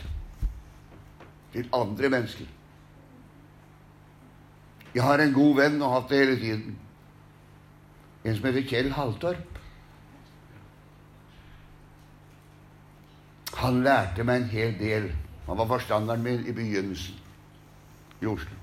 Til 1.54 1.68
andre 1.76 2.10
mennesker. 2.10 2.48
Jeg 4.96 5.04
har 5.06 5.22
en 5.22 5.34
god 5.36 5.56
venn 5.60 5.82
og 5.82 5.92
har 5.92 6.02
hatt 6.02 6.12
det 6.12 6.22
hele 6.24 6.40
tiden. 6.40 6.78
En 8.26 8.36
som 8.36 8.50
heter 8.50 8.68
Kjell 8.68 8.92
Haltorp. 8.96 9.49
Han 13.58 13.84
lærte 13.84 14.24
meg 14.24 14.42
en 14.42 14.50
hel 14.50 14.76
del. 14.80 15.12
Han 15.48 15.58
var 15.58 15.68
forstanderen 15.68 16.24
min 16.24 16.46
i 16.48 16.54
begynnelsen 16.54 17.16
i 18.22 18.26
Oslo. 18.30 18.56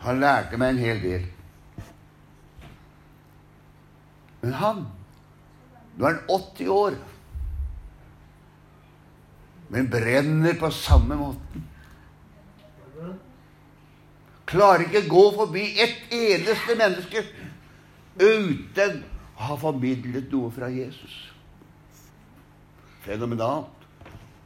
Han 0.00 0.20
lærte 0.20 0.58
meg 0.58 0.74
en 0.74 0.82
hel 0.82 1.02
del. 1.02 1.28
Men 4.40 4.56
han 4.56 4.86
Nå 6.00 6.06
er 6.06 6.14
han 6.14 6.28
80 6.32 6.68
år, 6.72 6.94
men 9.68 9.88
brenner 9.90 10.54
på 10.56 10.70
samme 10.72 11.18
måten. 11.18 11.66
Klarer 14.48 14.86
ikke 14.86 15.02
gå 15.10 15.24
forbi 15.34 15.66
ett 15.82 16.14
eneste 16.14 16.76
menneske 16.78 17.24
uten 18.16 19.02
å 19.36 19.50
ha 19.50 19.58
formidlet 19.60 20.32
noe 20.32 20.48
fra 20.54 20.70
Jesus. 20.72 21.18
Fenomenalt. 23.04 23.86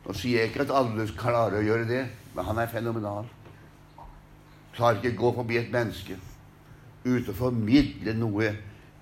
Nå 0.04 0.14
sier 0.16 0.42
jeg 0.42 0.52
ikke 0.52 0.66
at 0.66 0.74
alle 0.76 1.06
klarer 1.16 1.58
å 1.58 1.64
gjøre 1.64 1.88
det, 1.88 2.04
men 2.34 2.46
han 2.48 2.60
er 2.60 2.70
fenomenal. 2.70 3.28
Klarer 4.74 5.00
ikke 5.00 5.14
å 5.16 5.22
gå 5.22 5.34
forbi 5.40 5.58
et 5.60 5.72
menneske 5.72 6.18
uten 7.04 7.30
å 7.32 7.36
formidle 7.36 8.14
noe 8.16 8.50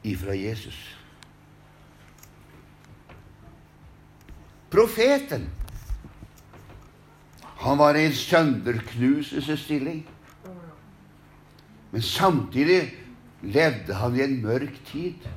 ifra 0.06 0.34
Jesus. 0.34 0.78
Profeten 4.72 5.50
han 7.62 7.78
var 7.78 7.94
i 7.94 8.06
en 8.08 8.16
sønderknuselsesstilling. 8.16 10.00
Men 11.92 12.02
samtidig 12.02 12.80
levde 13.42 13.94
han 13.94 14.16
i 14.16 14.24
en 14.24 14.40
mørk 14.42 14.80
tid. 14.88 15.28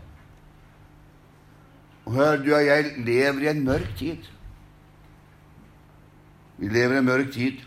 Hør, 2.06 2.38
du 2.38 2.52
og 2.54 2.65
jeg 2.65 2.91
lever 2.98 3.46
i 3.46 3.50
en 3.50 3.63
mørk 3.65 3.88
tid. 3.98 4.28
Vi 6.58 6.70
lever 6.70 6.96
i 6.96 6.98
en 7.02 7.06
mørk 7.06 7.32
tid. 7.34 7.63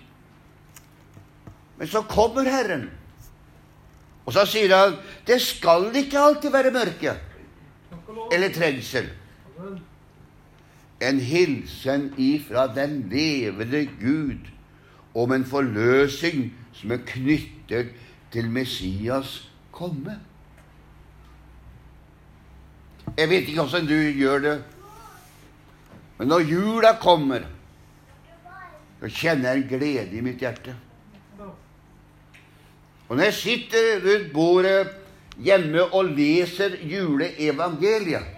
Men 1.79 1.89
så 1.89 2.03
kommer 2.03 2.43
Herren, 2.43 2.89
og 4.27 4.35
så 4.35 4.43
sier 4.51 4.75
han 4.75 4.97
det 5.27 5.39
skal 5.41 5.89
ikke 5.97 6.19
alltid 6.19 6.51
være 6.51 6.75
mørke 6.75 7.15
eller 8.35 8.53
trengsel. 8.53 9.07
En 11.01 11.21
hilsen 11.23 12.11
ifra 12.19 12.67
den 12.75 13.01
levende 13.13 13.87
Gud 14.01 14.51
om 15.15 15.33
en 15.33 15.47
forløsning 15.47 16.51
som 16.75 16.93
er 16.93 17.05
knyttet 17.07 17.95
til 18.33 18.51
Messias 18.51 19.51
komme. 19.73 20.19
Jeg 23.19 23.31
vet 23.33 23.49
ikke 23.51 23.65
åssen 23.65 23.89
du 23.89 23.97
gjør 24.15 24.43
det, 24.45 24.59
men 26.19 26.31
når 26.31 26.45
jula 26.47 26.93
kommer, 27.03 27.47
så 29.01 29.11
kjenner 29.11 29.55
jeg 29.57 29.63
en 29.63 29.69
glede 29.71 30.19
i 30.19 30.23
mitt 30.23 30.43
hjerte. 30.43 30.75
Og 33.09 33.17
når 33.17 33.29
jeg 33.29 33.37
sitter 33.39 34.03
rundt 34.05 34.33
bordet 34.35 34.81
hjemme 35.43 35.87
og 35.87 36.11
leser 36.13 36.77
juleevangeliet 36.83 38.35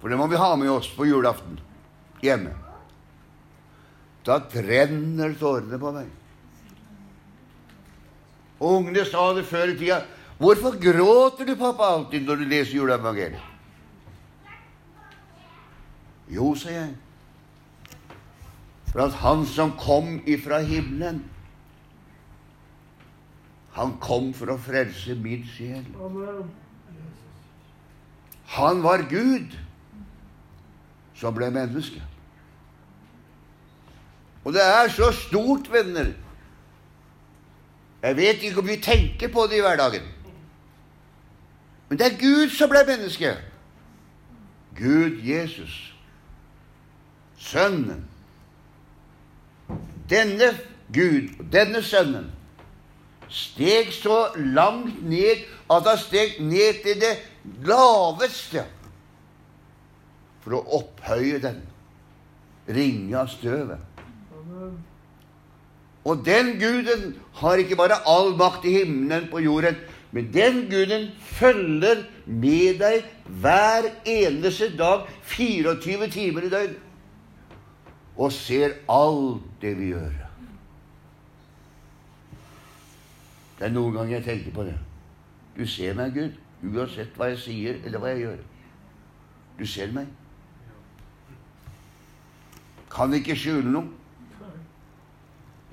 For 0.00 0.12
det 0.12 0.18
må 0.20 0.26
vi 0.28 0.36
ha 0.36 0.50
med 0.60 0.68
oss 0.68 0.90
på 0.92 1.06
julaften 1.08 1.56
hjemme. 2.20 2.50
Da 4.24 4.36
trenner 4.52 5.32
tårene 5.40 5.78
på 5.80 5.92
meg. 5.96 6.10
Og 8.60 8.82
ungene 8.82 9.06
sa 9.08 9.30
det 9.32 9.46
før 9.48 9.72
i 9.72 9.78
tida. 9.80 10.02
'Hvorfor 10.38 10.74
gråter 10.82 11.46
du, 11.46 11.54
pappa, 11.54 11.82
alltid 11.82 12.26
når 12.26 12.34
du 12.34 12.44
leser 12.44 12.74
juleevangeliet?' 12.76 13.50
Jo, 16.28 16.54
sa 16.54 16.70
jeg, 16.70 16.94
for 18.92 19.04
at 19.04 19.12
Han 19.12 19.46
som 19.46 19.72
kom 19.78 20.22
ifra 20.26 20.60
himmelen, 20.60 21.24
Han 23.74 23.96
kom 24.00 24.30
for 24.34 24.52
å 24.54 24.58
frelse 24.58 25.16
min 25.18 25.42
sjel. 25.50 25.82
Han 28.54 28.82
var 28.84 29.02
Gud 29.10 29.56
som 31.18 31.34
ble 31.34 31.48
menneske. 31.50 31.98
Og 34.44 34.54
det 34.54 34.62
er 34.62 34.92
så 34.94 35.10
stort, 35.16 35.66
venner. 35.72 36.12
Jeg 38.04 38.16
vet 38.16 38.46
ikke 38.46 38.62
om 38.62 38.68
vi 38.68 38.78
tenker 38.78 39.32
på 39.32 39.48
det 39.50 39.58
i 39.58 39.64
hverdagen. 39.64 40.13
Men 41.94 41.98
det 41.98 42.06
er 42.06 42.18
Gud 42.18 42.50
som 42.50 42.70
ble 42.72 42.80
menneske. 42.88 43.36
Gud 44.74 45.20
Jesus. 45.22 45.74
Sønnen. 47.38 48.00
Denne 50.10 50.48
Gud, 50.90 51.28
denne 51.52 51.84
Sønnen, 51.86 52.26
steg 53.30 53.94
så 53.94 54.18
langt 54.34 55.04
ned 55.06 55.46
at 55.70 55.86
han 55.86 56.02
steg 56.02 56.42
ned 56.42 56.82
til 56.82 56.98
det 56.98 57.14
laveste 57.62 58.66
for 60.42 60.58
å 60.58 60.66
opphøye 60.82 61.38
den 61.46 61.62
ringe 62.74 63.22
av 63.22 63.30
støvet. 63.38 63.78
Og 66.02 66.26
den 66.26 66.56
guden 66.58 67.12
har 67.38 67.62
ikke 67.62 67.78
bare 67.78 68.02
all 68.02 68.34
makt 68.34 68.66
i 68.66 68.80
himmelen 68.80 69.30
på 69.30 69.46
jorden, 69.46 69.78
men 70.14 70.32
den 70.34 70.60
guden 70.70 71.08
følger 71.18 72.04
med 72.26 72.78
deg 72.78 73.06
hver 73.42 73.88
eneste 74.06 74.68
dag, 74.78 75.08
24 75.22 76.10
timer 76.14 76.44
i 76.46 76.50
døgnet, 76.52 76.76
og 78.16 78.32
ser 78.32 78.76
alt 78.88 79.42
det 79.62 79.72
vi 79.78 79.88
gjør. 79.90 80.12
Det 83.58 83.66
er 83.66 83.74
noen 83.74 83.96
ganger 83.96 84.20
jeg 84.20 84.24
tenker 84.28 84.54
på 84.54 84.66
det. 84.68 84.76
Du 85.56 85.64
ser 85.66 85.96
meg, 85.98 86.14
Gud, 86.14 86.38
uansett 86.62 87.18
hva 87.18 87.32
jeg 87.32 87.40
sier 87.42 87.80
eller 87.82 88.02
hva 88.02 88.12
jeg 88.12 88.22
gjør. 88.22 88.38
Du 89.58 89.66
ser 89.66 89.90
meg. 89.94 90.06
Kan 92.94 93.14
ikke 93.18 93.34
skjule 93.38 93.66
noe. 93.66 93.90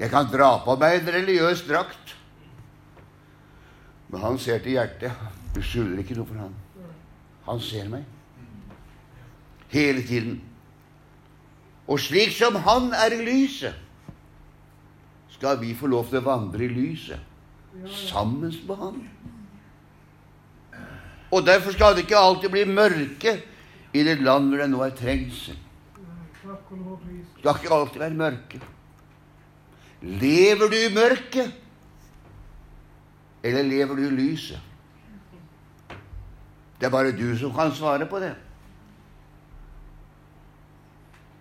Jeg 0.01 0.09
kan 0.09 0.25
dra 0.33 0.55
på 0.65 0.73
meg 0.81 0.97
en 0.97 1.13
religiøs 1.13 1.61
drakt. 1.69 2.15
Men 4.11 4.21
han 4.21 4.39
ser 4.39 4.59
til 4.59 4.75
hjertet. 4.75 5.11
Du 5.55 5.61
skjuler 5.63 6.01
ikke 6.03 6.17
noe 6.19 6.27
for 6.27 6.39
han. 6.43 6.55
Han 7.47 7.61
ser 7.63 7.87
meg. 7.91 8.03
Hele 9.71 10.03
tiden. 10.03 10.41
Og 11.87 11.99
slik 11.99 12.33
som 12.35 12.59
han 12.63 12.91
er 12.95 13.15
i 13.15 13.23
lyset, 13.25 13.75
skal 15.31 15.57
vi 15.61 15.73
få 15.75 15.89
lov 15.89 16.09
til 16.11 16.19
å 16.19 16.27
vandre 16.27 16.67
i 16.67 16.69
lyset 16.69 17.29
sammen 18.05 18.51
med 18.67 18.77
han. 18.77 18.99
Og 21.31 21.45
derfor 21.47 21.73
skal 21.73 21.95
det 21.95 22.03
ikke 22.05 22.19
alltid 22.19 22.51
bli 22.51 22.65
mørke 22.67 23.37
i 23.95 24.03
det 24.03 24.19
land 24.21 24.51
hvor 24.51 24.61
det 24.61 24.69
nå 24.71 24.83
er 24.85 24.95
trengsel. 24.95 25.57
Det 26.41 27.39
skal 27.39 27.57
ikke 27.57 27.75
alltid 27.75 28.03
være 28.03 28.19
mørke. 28.19 28.61
Lever 30.01 30.71
du 30.71 30.77
i 30.77 30.93
mørket, 30.93 31.60
eller 33.43 33.63
lever 33.63 33.95
du 33.95 34.07
i 34.07 34.15
lyset? 34.15 34.59
Det 36.79 36.87
er 36.87 36.93
bare 36.93 37.11
du 37.13 37.37
som 37.37 37.53
kan 37.53 37.73
svare 37.75 38.05
på 38.09 38.19
det. 38.19 38.33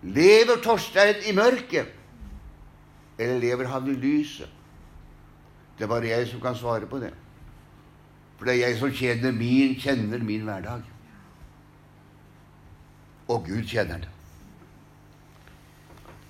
Lever 0.03 0.61
Torstein 0.63 1.15
i 1.29 1.33
mørket, 1.33 1.89
eller 3.17 3.39
lever 3.39 3.69
han 3.69 3.89
i 3.89 3.97
lyset? 3.97 4.49
Det 5.77 5.85
er 5.85 5.89
bare 5.89 6.09
jeg 6.09 6.27
som 6.27 6.41
kan 6.41 6.55
svare 6.55 6.85
på 6.85 6.99
det. 7.01 7.13
For 8.37 8.45
det 8.45 8.53
er 8.53 8.67
jeg 8.67 8.77
som 8.79 8.93
kjenner 8.93 9.31
min, 9.31 9.75
kjenner 9.77 10.23
min 10.25 10.45
hverdag. 10.45 10.81
Og 13.27 13.45
Gud 13.45 13.63
kjenner 13.69 14.01
det. 14.01 14.09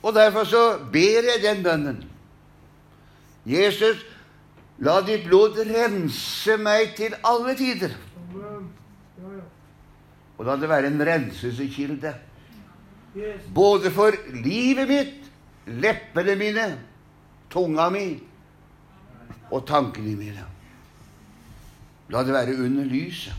Og 0.04 0.14
derfor 0.16 0.44
så 0.44 0.62
ber 0.92 1.28
jeg 1.28 1.44
den 1.44 1.64
bønnen. 1.64 2.04
Jesus, 3.46 4.06
la 4.80 5.02
ditt 5.06 5.28
blod 5.28 5.60
rense 5.68 6.58
meg 6.58 6.96
til 6.98 7.16
alle 7.28 7.56
tider. 7.58 7.94
Og 10.38 10.46
la 10.48 10.56
det 10.58 10.70
være 10.70 10.88
en 10.90 11.06
renselseskilde. 11.06 12.14
Både 13.54 13.92
for 13.92 14.16
livet 14.44 14.88
mitt, 14.88 15.30
leppene 15.68 16.36
mine, 16.40 16.68
tunga 17.52 17.90
mi 17.94 18.06
og 19.52 19.68
tankene 19.68 20.16
mine. 20.16 20.46
La 22.12 22.24
det 22.24 22.34
være 22.34 22.58
under 22.64 22.88
lyset, 22.88 23.34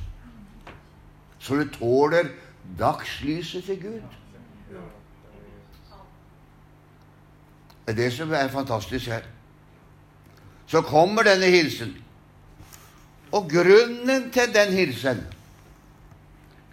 så 1.38 1.56
det 1.56 1.72
tåler 1.74 2.30
dagslyset 2.78 3.64
til 3.64 3.82
Gud. 3.82 4.18
Det 7.82 7.92
er 7.92 7.98
det 7.98 8.12
som 8.12 8.30
er 8.32 8.48
fantastisk 8.48 9.06
her. 9.06 9.26
Så 10.72 10.80
kommer 10.82 11.26
denne 11.26 11.50
hilsen. 11.52 11.90
Og 13.32 13.50
grunnen 13.50 14.30
til 14.32 14.54
den 14.54 14.72
hilsen 14.72 15.18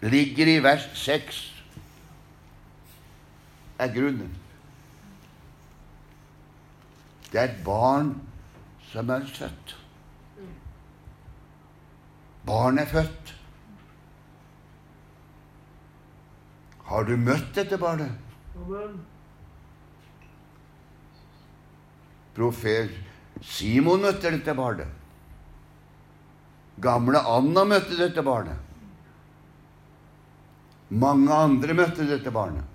ligger 0.01 0.47
i 0.47 0.59
vers 0.63 0.85
6. 0.95 1.39
Er 3.79 3.91
grunnen. 3.91 4.31
Det 7.31 7.41
er 7.41 7.49
et 7.49 7.59
barn 7.65 8.13
som 8.91 9.09
er 9.09 9.27
født. 9.27 9.75
Barn 12.47 12.79
er 12.79 12.87
født. 12.87 13.35
Har 16.87 17.03
du 17.03 17.13
møtt 17.17 17.51
dette 17.55 17.77
barnet? 17.77 18.15
Amen. 18.55 18.97
Profet 22.35 23.08
Simon 23.45 24.01
møtte 24.03 24.31
dette 24.33 24.55
barnet. 24.55 24.87
Gamle 26.79 27.19
Anna 27.27 27.65
møtte 27.67 27.97
dette 27.99 28.23
barnet. 28.23 28.57
Mange 30.89 31.33
andre 31.35 31.75
møtte 31.77 32.07
dette 32.07 32.31
barnet. 32.33 32.65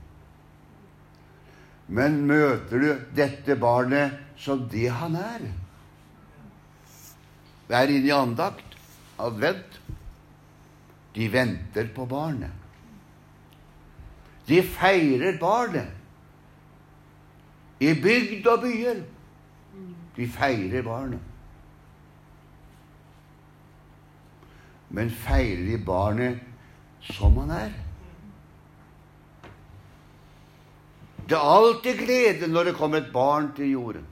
Men 1.88 2.22
møter 2.29 2.81
du 2.81 2.90
dette 3.16 3.57
barnet 3.61 4.20
som 4.40 4.66
det 4.70 4.87
han 4.92 5.16
er? 5.20 5.48
Vær 7.68 7.90
inne 7.90 8.09
i 8.09 8.14
andakt, 8.14 8.77
advent. 9.20 9.81
De 11.14 11.29
venter 11.31 11.88
på 11.94 12.07
barnet. 12.11 12.50
De 14.48 14.61
feirer 14.62 15.38
barnet. 15.40 15.90
I 17.81 17.92
bygd 17.98 18.46
og 18.50 18.64
byer. 18.64 19.03
De 20.16 20.27
feirer 20.31 20.83
barnet. 20.87 21.20
Men 24.94 25.11
feirer 25.11 25.64
de 25.66 25.79
barnet 25.85 26.40
som 27.14 27.37
han 27.42 27.50
er? 27.50 27.72
Det 31.29 31.37
er 31.37 31.55
alltid 31.57 31.98
glede 32.05 32.48
når 32.53 32.64
det 32.68 32.77
kommer 32.79 33.00
et 33.00 33.12
barn 33.12 33.50
til 33.57 33.70
jorden. 33.70 34.07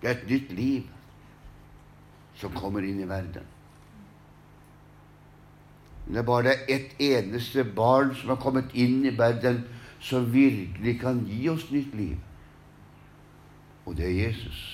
Det 0.00 0.08
er 0.08 0.14
et 0.14 0.28
nytt 0.30 0.52
liv 0.54 0.82
som 2.38 2.54
kommer 2.54 2.86
inn 2.86 3.00
i 3.02 3.08
verden. 3.08 3.46
Men 6.06 6.14
det 6.14 6.20
er 6.22 6.28
bare 6.28 6.54
ett 6.70 6.94
eneste 7.02 7.64
barn 7.76 8.14
som 8.16 8.30
har 8.30 8.40
kommet 8.40 8.70
inn 8.72 9.02
i 9.04 9.12
verden, 9.18 9.64
som 10.00 10.30
virkelig 10.32 11.00
kan 11.02 11.24
gi 11.26 11.48
oss 11.50 11.66
nytt 11.74 11.94
liv. 11.98 12.16
Og 13.88 13.96
det 13.96 14.04
er 14.04 14.26
Jesus. 14.26 14.64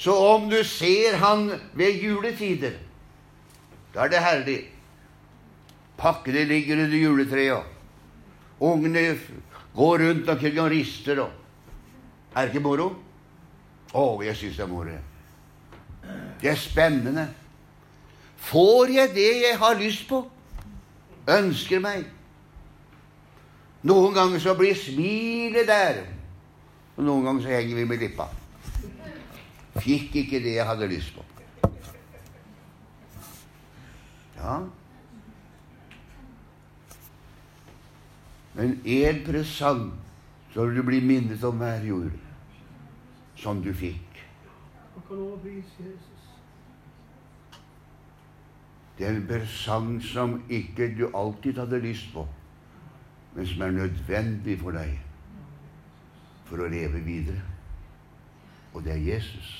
Så 0.00 0.14
om 0.16 0.48
du 0.50 0.58
ser 0.64 1.16
han 1.20 1.52
ved 1.78 2.00
juletider, 2.02 2.72
da 3.94 4.06
er 4.06 4.10
det 4.10 4.22
herlig. 4.24 4.60
Pakkene 5.98 6.44
ligger 6.48 6.82
under 6.82 6.96
juletreet. 6.96 7.76
Og 8.60 8.72
Ungene 8.72 9.18
går 9.76 10.02
rundt 10.02 10.28
omkring 10.28 10.60
og 10.60 10.70
rister 10.70 11.20
og 11.20 11.30
Er 12.34 12.46
det 12.46 12.54
ikke 12.54 12.62
moro? 12.62 12.92
Å, 13.90 14.02
jeg 14.22 14.36
syns 14.38 14.56
det 14.56 14.62
er 14.62 14.68
moro. 14.70 14.92
Det 16.40 16.50
er 16.50 16.58
spennende. 16.58 17.24
Får 18.38 18.92
jeg 18.94 19.10
det 19.14 19.32
jeg 19.42 19.56
har 19.58 19.74
lyst 19.80 20.06
på? 20.08 20.20
Ønsker 21.26 21.82
meg? 21.82 22.04
Noen 23.82 24.14
ganger 24.14 24.38
så 24.38 24.54
blir 24.54 24.78
smilet 24.78 25.66
der, 25.66 26.04
og 27.00 27.06
noen 27.06 27.24
ganger 27.24 27.46
så 27.46 27.52
henger 27.54 27.78
vi 27.78 27.86
med 27.88 28.02
lippa. 28.02 28.26
Fikk 29.80 30.18
ikke 30.20 30.42
det 30.44 30.58
jeg 30.58 30.66
hadde 30.68 30.88
lyst 30.90 31.14
på. 31.16 31.24
Ja. 34.36 34.58
Men 38.52 38.76
én 38.84 39.24
presang 39.24 39.86
så 40.52 40.66
vil 40.66 40.80
du 40.82 40.84
bli 40.90 41.00
minnet 41.00 41.44
om 41.48 41.56
hver 41.62 41.88
jord 41.88 42.12
som 43.40 43.64
du 43.64 43.72
fikk. 43.72 44.20
Det 48.98 49.06
er 49.08 49.14
en 49.14 49.28
presang 49.28 49.94
som 50.04 50.42
ikke 50.52 50.92
du 50.98 51.06
alltid 51.16 51.62
hadde 51.62 51.80
lyst 51.80 52.12
på, 52.12 52.26
men 53.32 53.46
som 53.46 53.62
er 53.64 53.78
nødvendig 53.86 54.60
for 54.60 54.76
deg 54.76 54.98
for 56.50 56.64
å 56.64 56.70
leve 56.70 57.00
videre. 57.06 57.40
Og 58.74 58.82
det 58.84 58.96
er 58.96 59.04
Jesus. 59.14 59.50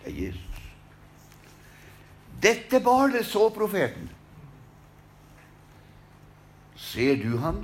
Det 0.00 0.08
er 0.08 0.16
Jesus. 0.24 0.62
Dette 2.42 2.80
barnet 2.80 3.26
så 3.26 3.48
profeten. 3.52 4.08
Ser 6.78 7.18
du 7.20 7.34
han? 7.42 7.60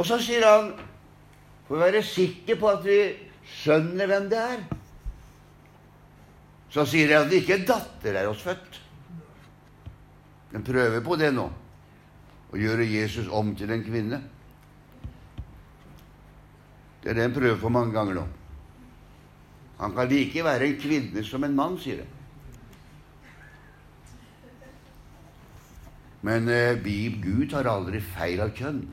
Og 0.00 0.06
så 0.08 0.18
sier 0.24 0.42
han, 0.46 0.72
for 1.68 1.76
å 1.76 1.82
være 1.84 2.00
sikker 2.06 2.58
på 2.58 2.70
at 2.72 2.86
vi 2.86 3.00
skjønner 3.60 4.08
hvem 4.08 4.30
det 4.32 4.40
er, 4.40 4.62
så 6.72 6.86
sier 6.88 7.12
han 7.12 7.28
at 7.28 7.36
ikke 7.36 7.58
er 7.58 7.66
datter 7.68 8.16
er 8.16 8.30
oss 8.30 8.42
født. 8.42 8.80
Den 10.52 10.64
prøver 10.64 11.04
på 11.04 11.16
det 11.20 11.30
nå, 11.36 11.46
å 12.52 12.60
gjøre 12.60 12.84
Jesus 12.84 13.30
om 13.32 13.54
til 13.56 13.72
en 13.72 13.84
kvinne. 13.84 14.20
Det 17.02 17.10
er 17.10 17.18
det 17.18 17.24
en 17.26 17.36
prøver 17.36 17.60
på 17.60 17.72
mange 17.72 17.94
ganger 17.96 18.20
nå. 18.20 18.26
Han 19.80 19.94
kan 19.96 20.10
like 20.10 20.44
være 20.44 20.68
en 20.68 20.76
kvinne 20.78 21.24
som 21.26 21.44
en 21.44 21.56
mann, 21.56 21.78
sier 21.80 22.02
det. 22.02 22.10
Men 26.22 26.46
eh, 26.48 26.78
Bib 26.78 27.18
Gud 27.24 27.48
tar 27.50 27.66
aldri 27.66 27.98
feil 28.12 28.44
av 28.44 28.52
kjønn. 28.54 28.84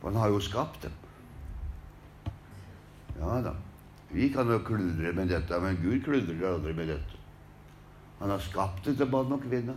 For 0.00 0.08
han 0.10 0.18
har 0.18 0.32
jo 0.34 0.40
skapt 0.42 0.88
dem. 0.88 0.96
Ja 3.20 3.38
da. 3.44 3.54
Vi 4.10 4.28
kan 4.34 4.50
jo 4.50 4.58
kludre 4.66 5.12
med 5.14 5.30
dette, 5.30 5.60
men 5.62 5.78
Gud 5.82 6.02
kludrer 6.04 6.48
aldri 6.50 6.74
med 6.74 6.90
dette. 6.90 7.22
Han 8.18 8.32
har 8.32 8.42
skapt 8.42 8.86
det 8.88 8.96
til 8.98 9.10
mann 9.12 9.36
og 9.36 9.46
kvinne. 9.46 9.76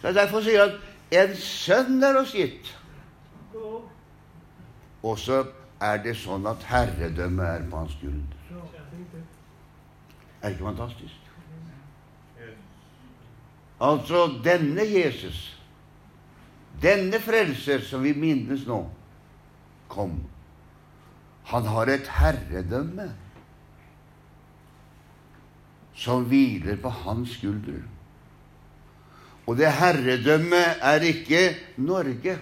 Så 0.00 0.12
Derfor 0.12 0.44
sier 0.44 0.66
han 0.66 0.78
en 1.16 1.36
sønn 1.38 2.02
er 2.02 2.18
oss 2.18 2.34
gitt. 2.34 2.72
Og 5.02 5.18
så 5.18 5.44
er 5.82 6.00
det 6.02 6.16
sånn 6.18 6.46
at 6.50 6.64
herredømmet 6.66 7.46
er 7.46 7.68
på 7.70 7.82
hans 7.82 7.94
det. 8.00 8.32
Er 10.42 10.48
det 10.48 10.56
ikke 10.56 10.68
fantastisk? 10.70 11.22
Altså, 13.80 14.22
denne 14.44 14.86
Jesus, 14.88 15.40
denne 16.82 17.20
frelser 17.20 17.84
som 17.84 18.02
vi 18.04 18.14
minnes 18.16 18.64
nå, 18.66 18.80
kom. 19.92 20.16
Han 21.52 21.68
har 21.70 21.92
et 21.92 22.08
herredømme 22.10 23.10
som 25.96 26.24
hviler 26.28 26.80
på 26.80 26.90
hans 27.04 27.36
skulder. 27.36 27.84
Og 29.46 29.56
det 29.58 29.70
herredømmet 29.72 30.82
er 30.82 31.06
ikke 31.06 31.42
Norge. 31.76 32.38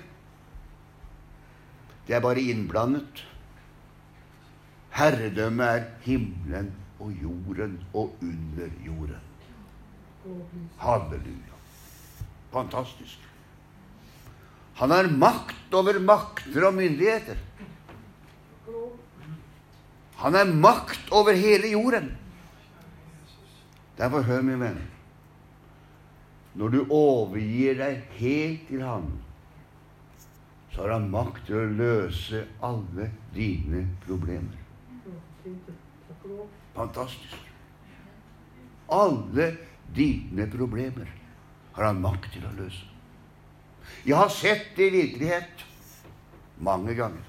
Det 2.07 2.17
er 2.17 2.21
bare 2.21 2.41
innblandet. 2.41 3.25
Herredømmet 4.95 5.67
er 5.67 5.85
himmelen 6.05 6.73
og 7.01 7.13
jorden 7.23 7.77
og 7.93 8.17
under 8.23 8.71
jorden. 8.87 9.21
Halleluja. 10.81 11.59
Fantastisk. 12.53 13.19
Han 14.75 14.91
har 14.91 15.11
makt 15.11 15.75
over 15.75 15.99
makter 16.01 16.67
og 16.67 16.75
myndigheter. 16.75 17.37
Han 20.17 20.35
har 20.35 20.45
makt 20.45 21.11
over 21.11 21.33
hele 21.33 21.69
jorden. 21.69 22.17
Derfor, 23.99 24.23
hør, 24.23 24.43
min 24.43 24.61
venn. 24.61 24.81
Når 26.55 26.71
du 26.71 26.81
overgir 26.95 27.79
deg 27.81 28.03
helt 28.19 28.69
til 28.69 28.83
ham, 28.87 29.09
så 30.71 30.85
har 30.85 30.97
han 30.97 31.11
makt 31.11 31.47
til 31.49 31.59
å 31.59 31.73
løse 31.79 32.45
alle 32.67 33.09
dine 33.35 33.85
problemer. 34.07 34.59
Fantastisk. 36.75 37.37
Alle 38.95 39.49
dine 39.95 40.47
problemer 40.51 41.11
har 41.75 41.89
han 41.91 42.03
makt 42.03 42.33
til 42.35 42.47
å 42.47 42.55
løse. 42.59 42.91
Jeg 44.07 44.17
har 44.17 44.33
sett 44.33 44.73
det 44.77 44.89
i 44.89 44.95
virkelighet 44.95 45.65
mange 46.65 46.95
ganger. 46.99 47.25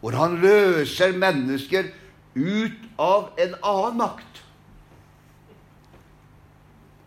Hvor 0.00 0.18
han 0.18 0.36
løser 0.42 1.16
mennesker 1.18 1.88
ut 2.36 2.82
av 3.00 3.30
en 3.40 3.54
annen 3.62 4.02
makt 4.02 4.42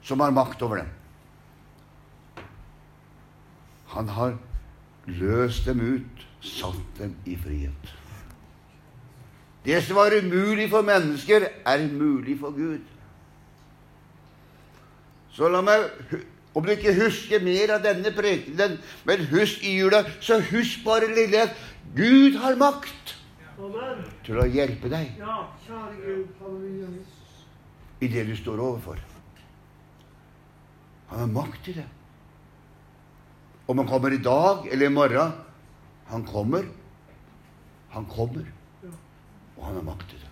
som 0.09 0.19
har 0.25 0.33
makt 0.33 0.61
over 0.65 0.81
dem. 0.81 0.89
Han 3.93 4.09
har 4.09 4.37
løst 5.05 5.65
dem 5.69 5.81
ut, 5.81 6.25
satt 6.41 6.97
dem 6.97 7.15
i 7.29 7.35
frihet. 7.37 7.95
Det 9.65 9.81
som 9.85 9.99
var 9.99 10.15
umulig 10.15 10.69
for 10.71 10.85
mennesker, 10.85 11.45
er 11.65 11.85
mulig 11.91 12.39
for 12.39 12.55
Gud. 12.55 12.85
Så 15.35 15.49
la 15.51 15.61
meg, 15.61 15.85
om 16.55 16.65
du 16.65 16.71
ikke 16.73 16.95
husker 16.97 17.43
mer 17.43 17.75
av 17.75 17.83
denne 17.85 18.11
prekenen, 18.15 18.79
men 19.05 19.27
husk 19.29 19.61
i 19.63 19.75
jula, 19.77 20.03
så 20.25 20.39
husk 20.49 20.81
bare 20.85 21.11
lille 21.13 21.43
at 21.45 21.53
Gud 21.95 22.39
har 22.41 22.57
makt 22.59 23.15
Amen. 23.59 24.01
til 24.25 24.39
å 24.41 24.47
hjelpe 24.47 24.89
deg 24.91 25.19
Ja. 25.19 25.41
I 27.99 28.07
det 28.07 28.25
du 28.29 28.35
står 28.37 28.61
overfor. 28.63 29.08
Han 31.09 31.19
har 31.19 31.31
makt 31.33 31.63
til 31.65 31.79
det. 31.79 31.87
Om 33.67 33.77
han 33.77 33.87
kommer 33.87 34.13
i 34.13 34.21
dag 34.21 34.67
eller 34.71 34.85
i 34.85 34.93
morgen 34.93 35.31
Han 36.09 36.25
kommer. 36.25 36.63
Han 37.89 38.05
kommer, 38.05 38.45
og 39.57 39.65
han 39.65 39.75
har 39.75 39.81
makt 39.81 40.09
til 40.09 40.19
det. 40.19 40.29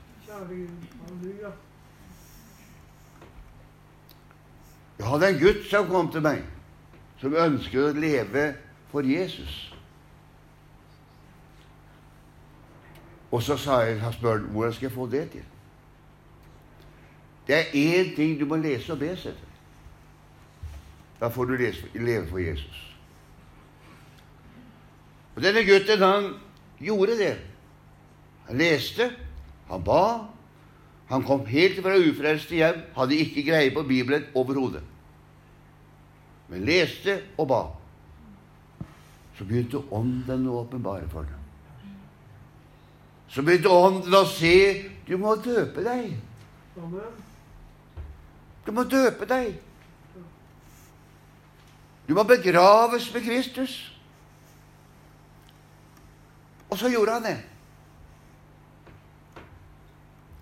Jeg 5.00 5.08
hadde 5.08 5.30
en 5.30 5.40
gutt 5.42 5.66
som 5.70 5.88
kom 5.90 6.12
til 6.12 6.22
meg, 6.22 6.44
som 7.22 7.34
ønsket 7.34 7.82
å 7.82 7.98
leve 7.98 8.46
for 8.92 9.06
Jesus. 9.06 9.58
Og 13.32 13.44
så 13.44 13.58
sa 13.58 13.82
jeg, 13.86 14.00
han 14.02 14.14
han, 14.14 14.48
hvordan 14.54 14.74
skal 14.74 14.86
jeg 14.86 14.96
få 14.96 15.10
det 15.12 15.30
til. 15.32 15.44
Det 17.48 17.56
er 17.56 17.74
én 17.74 18.16
ting 18.16 18.40
du 18.40 18.46
må 18.46 18.56
lese 18.56 18.94
og 18.94 19.00
be 19.00 19.16
seg 19.18 19.34
til. 19.34 19.57
Da 21.20 21.30
får 21.34 21.46
du 21.46 21.58
leve 21.94 22.28
for 22.30 22.38
Jesus. 22.38 22.84
Og 25.36 25.44
denne 25.44 25.64
gutten, 25.66 26.02
han 26.02 26.34
gjorde 26.82 27.18
det. 27.18 27.38
Han 28.48 28.58
leste, 28.58 29.12
han 29.70 29.84
ba, 29.84 30.28
han 31.10 31.24
kom 31.24 31.46
helt 31.46 31.82
fra 31.84 31.98
ufrelste 31.98 32.56
hjem, 32.56 32.80
hadde 32.96 33.20
ikke 33.22 33.44
greie 33.48 33.74
på 33.74 33.84
Bibelen 33.88 34.26
overhodet. 34.36 34.84
Men 36.48 36.66
leste 36.66 37.20
og 37.38 37.48
ba. 37.48 37.62
Så 39.38 39.46
begynte 39.46 39.84
Ånden 39.94 40.48
å 40.50 40.62
åpenbare 40.64 41.08
for 41.12 41.28
ham. 41.28 41.44
Så 43.30 43.44
begynte 43.46 43.70
Ånden 43.70 44.16
å 44.16 44.26
se 44.32 44.56
du 45.08 45.16
må 45.22 45.36
døpe 45.44 45.84
deg. 45.86 46.16
Du 48.66 48.72
må 48.76 48.84
døpe 48.90 49.28
deg. 49.30 49.54
Du 52.08 52.14
må 52.16 52.24
begraves 52.24 53.14
med 53.14 53.24
Kristus. 53.24 53.94
Og 56.70 56.78
så 56.78 56.90
gjorde 56.90 57.12
han 57.12 57.24
det. 57.24 57.38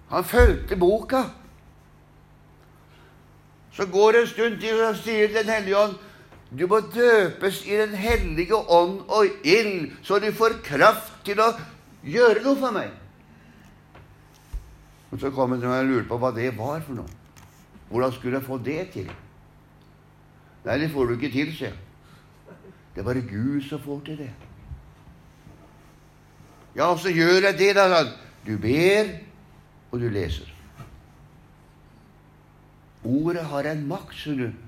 Han 0.10 0.24
fulgte 0.24 0.78
boka. 0.78 1.24
Så 3.72 3.86
går 3.86 4.12
det 4.12 4.22
en 4.22 4.28
stund 4.28 4.60
til, 4.62 4.84
og 4.84 4.96
sier 4.96 5.34
Den 5.34 5.50
hellige 5.50 5.78
ånd 5.78 5.96
du 6.60 6.68
må 6.68 6.80
døpes 6.80 7.64
i 7.66 7.78
Den 7.78 7.96
hellige 7.98 8.56
ånd 8.56 9.02
og 9.08 9.26
ild, 9.44 9.92
så 10.04 10.20
du 10.20 10.30
får 10.32 10.62
kraft 10.64 11.14
til 11.26 11.42
å 11.42 11.50
gjøre 12.06 12.44
noe 12.46 12.60
for 12.60 12.76
meg. 12.76 12.94
Og 15.12 15.20
så 15.20 15.32
kom 15.34 15.56
han 15.56 15.62
til 15.64 15.72
meg 15.72 15.84
og 15.84 15.92
lurte 15.92 16.10
på 16.12 16.20
hva 16.22 16.32
det 16.36 16.52
var 16.58 16.84
for 16.86 17.00
noe. 17.02 17.22
Hvordan 17.90 18.14
skulle 18.14 18.40
jeg 18.40 18.48
få 18.48 18.60
det 18.62 18.80
til? 18.94 19.10
Nei, 20.66 20.80
det 20.82 20.90
får 20.92 21.06
du 21.06 21.14
ikke 21.14 21.30
til, 21.34 21.52
sier 21.54 21.70
jeg. 21.70 21.78
Det 22.96 23.04
er 23.04 23.06
bare 23.06 23.22
Gud 23.28 23.62
som 23.68 23.82
får 23.84 24.00
til 24.08 24.18
det. 24.24 24.32
Ja, 26.76 26.88
så 26.98 27.12
gjør 27.14 27.50
jeg 27.50 27.58
det, 27.60 27.72
da. 27.78 28.04
Du 28.46 28.58
ber, 28.62 29.12
og 29.92 30.00
du 30.02 30.10
leser. 30.10 30.50
Ordet 33.06 33.46
har 33.46 33.70
en 33.70 33.84
makt, 33.88 34.16
skjønner 34.18 34.50
du, 34.50 34.62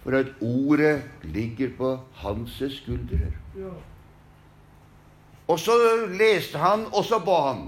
For 0.00 0.16
at 0.16 0.30
ordet 0.40 1.02
ligger 1.22 1.74
på 1.76 1.90
hans 2.22 2.62
skuldre. 2.72 3.26
Ja. 3.56 3.72
Og 5.48 5.58
så 5.60 5.74
leste 6.08 6.58
han, 6.58 6.86
og 6.92 7.04
så 7.04 7.18
ba 7.20 7.36
han. 7.50 7.66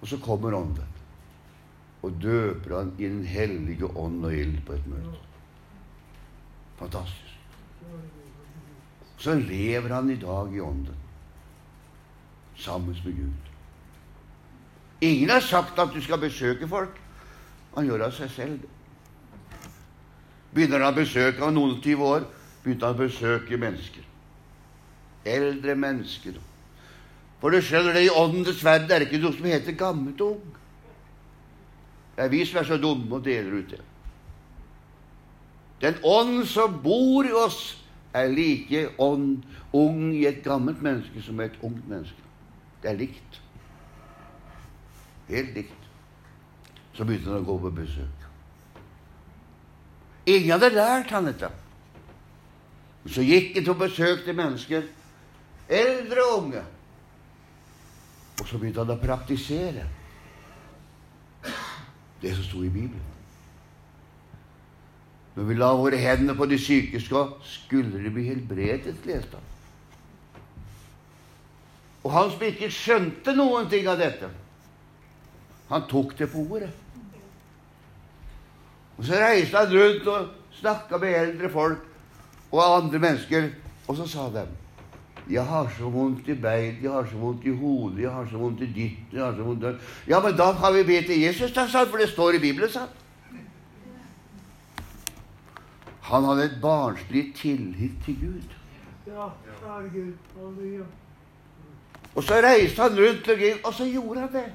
Og 0.00 0.08
så 0.08 0.18
kommer 0.22 0.54
Ånden 0.54 0.97
og 2.02 2.22
døper 2.22 2.76
han 2.76 2.92
i 2.98 3.08
Den 3.08 3.24
hellige 3.26 3.96
ånd 3.96 4.24
og 4.24 4.34
ild 4.34 4.60
på 4.66 4.72
et 4.72 4.86
møte. 4.86 5.18
Fantastisk. 6.78 7.24
Så 9.18 9.34
lever 9.34 9.94
han 9.94 10.10
i 10.10 10.16
dag 10.16 10.54
i 10.54 10.60
Ånden, 10.60 10.94
sammen 12.56 12.96
med 13.04 13.16
Gud. 13.16 13.48
Ingen 15.00 15.30
har 15.30 15.40
sagt 15.40 15.78
at 15.78 15.90
du 15.94 16.00
skal 16.02 16.18
besøke 16.18 16.68
folk. 16.68 17.00
Han 17.74 17.86
gjør 17.86 17.98
det 17.98 18.06
av 18.06 18.14
seg 18.14 18.30
selv. 18.30 18.60
Begynner 20.54 20.82
han 20.82 20.94
å 20.94 20.96
besøke 20.96 21.42
av 21.44 21.52
noen 21.54 21.80
tyve 21.82 22.06
år, 22.06 22.28
begynte 22.62 22.86
han 22.86 22.94
å 22.96 23.02
besøke 23.02 23.58
mennesker. 23.58 24.06
Eldre 25.26 25.74
mennesker. 25.74 26.38
For 27.40 27.54
du 27.54 27.60
skjønner 27.62 27.94
det, 27.94 28.06
i 28.06 28.14
åndens 28.14 28.62
verden 28.64 28.90
er 28.90 29.02
det 29.02 29.10
ikke 29.10 29.22
noe 29.22 29.36
som 29.36 29.50
heter 29.50 29.78
gammelt 29.78 30.22
og 30.24 30.38
ung. 30.38 30.56
Det 32.18 32.24
er 32.24 32.30
vi 32.32 32.40
som 32.42 32.58
er 32.58 32.64
så 32.66 32.76
dumme 32.82 33.14
og 33.14 33.22
deler 33.22 33.60
ut 33.60 33.70
det. 33.70 33.84
Den 35.78 36.00
ånd 36.02 36.40
som 36.50 36.80
bor 36.82 37.22
i 37.22 37.30
oss, 37.30 37.76
er 38.10 38.32
like 38.32 38.88
ånd, 38.98 39.44
ung 39.72 40.08
i 40.10 40.24
et 40.26 40.40
gammelt 40.42 40.82
menneske 40.82 41.22
som 41.22 41.38
et 41.40 41.54
ungt 41.62 41.84
menneske. 41.86 42.24
Det 42.82 42.90
er 42.90 42.98
likt. 42.98 43.38
Helt 45.28 45.54
likt. 45.54 45.86
Så 46.96 47.06
begynte 47.06 47.30
han 47.30 47.44
å 47.44 47.46
gå 47.46 47.58
på 47.62 47.70
besøk. 47.76 48.26
Ingen 50.26 50.50
hadde 50.56 50.72
lært 50.74 51.14
han 51.14 51.30
dette. 51.30 51.52
Så 53.06 53.22
gikk 53.22 53.54
han 53.60 53.68
til 53.68 53.76
å 53.76 53.78
besøke 53.84 54.34
mennesker, 54.34 54.90
eldre 55.70 56.26
og 56.26 56.42
unge. 56.42 56.64
Og 58.40 58.44
så 58.50 58.58
begynte 58.58 58.82
han 58.82 58.96
å 58.96 58.98
praktisere 59.06 59.86
det 62.22 62.34
som 62.34 62.44
sto 62.44 62.62
i 62.64 62.68
Bibelen. 62.68 63.04
Når 65.36 65.44
vi 65.44 65.54
la 65.54 65.68
våre 65.78 65.96
hender 65.96 66.34
på 66.34 66.48
de 66.50 66.58
syke, 66.58 67.00
skal 67.00 67.36
skulle 67.46 68.02
de 68.02 68.10
bli 68.10 68.24
helbredet, 68.26 68.96
leste 69.06 69.38
han. 69.38 69.44
Og 72.02 72.12
han 72.12 72.30
som 72.32 72.42
ikke 72.42 72.70
skjønte 72.72 73.34
noen 73.36 73.68
ting 73.70 73.86
av 73.90 74.00
dette, 74.00 74.30
han 75.68 75.84
tok 75.90 76.16
det 76.18 76.30
på 76.32 76.42
ordet. 76.42 76.70
Og 78.98 79.04
så 79.06 79.18
reiste 79.20 79.60
han 79.60 79.74
rundt 79.74 80.08
og 80.10 80.30
snakka 80.58 80.98
med 80.98 81.18
eldre 81.20 81.50
folk 81.52 81.84
og 82.50 82.62
andre 82.64 82.98
mennesker, 82.98 83.50
og 83.86 83.96
så 83.96 84.06
sa 84.10 84.26
de 84.32 84.46
jeg 85.28 85.44
har 85.44 85.68
så 85.76 85.90
vondt 85.92 86.28
i 86.28 86.34
bein, 86.34 86.78
jeg 86.82 86.90
har 86.90 87.04
så 87.04 87.18
vondt 87.20 87.44
i 87.44 87.52
hodet, 87.52 88.02
jeg 88.02 88.12
har 88.12 88.28
så 88.30 88.38
vondt 88.40 88.62
i 88.64 88.68
ditt 88.72 89.12
jeg 89.12 89.20
har 89.22 89.34
så 89.36 89.44
vondt 89.44 89.66
i... 89.68 89.72
Ja, 90.08 90.20
men 90.24 90.36
da 90.36 90.52
kan 90.56 90.72
vi 90.74 90.86
be 90.88 91.02
til 91.06 91.20
Jesus, 91.20 91.52
da, 91.52 91.66
sa 91.68 91.82
han, 91.84 91.90
for 91.90 92.00
det 92.00 92.08
står 92.08 92.38
i 92.38 92.40
Bibelen, 92.46 92.70
sa 92.72 92.86
han. 92.86 92.94
Han 96.08 96.24
hadde 96.24 96.46
et 96.48 96.56
barnslig 96.62 97.26
tillit 97.36 97.98
til 98.04 98.16
Gud. 98.20 98.56
Ja, 99.06 99.28
Gud. 99.92 100.84
Og 102.14 102.24
så 102.24 102.40
reiste 102.44 102.82
han 102.82 102.96
rundt 102.96 103.28
omkring, 103.28 103.60
og 103.64 103.74
så 103.74 103.84
gjorde 103.84 104.20
han 104.20 104.32
det. 104.32 104.46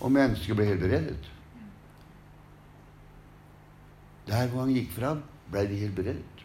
Og 0.00 0.12
mennesket 0.12 0.56
ble 0.56 0.68
helbredet. 0.70 1.30
Der 4.30 4.46
hvor 4.46 4.62
han 4.62 4.74
gikk 4.74 4.92
fram, 4.94 5.24
ble 5.50 5.66
de 5.68 5.80
helbredet. 5.82 6.39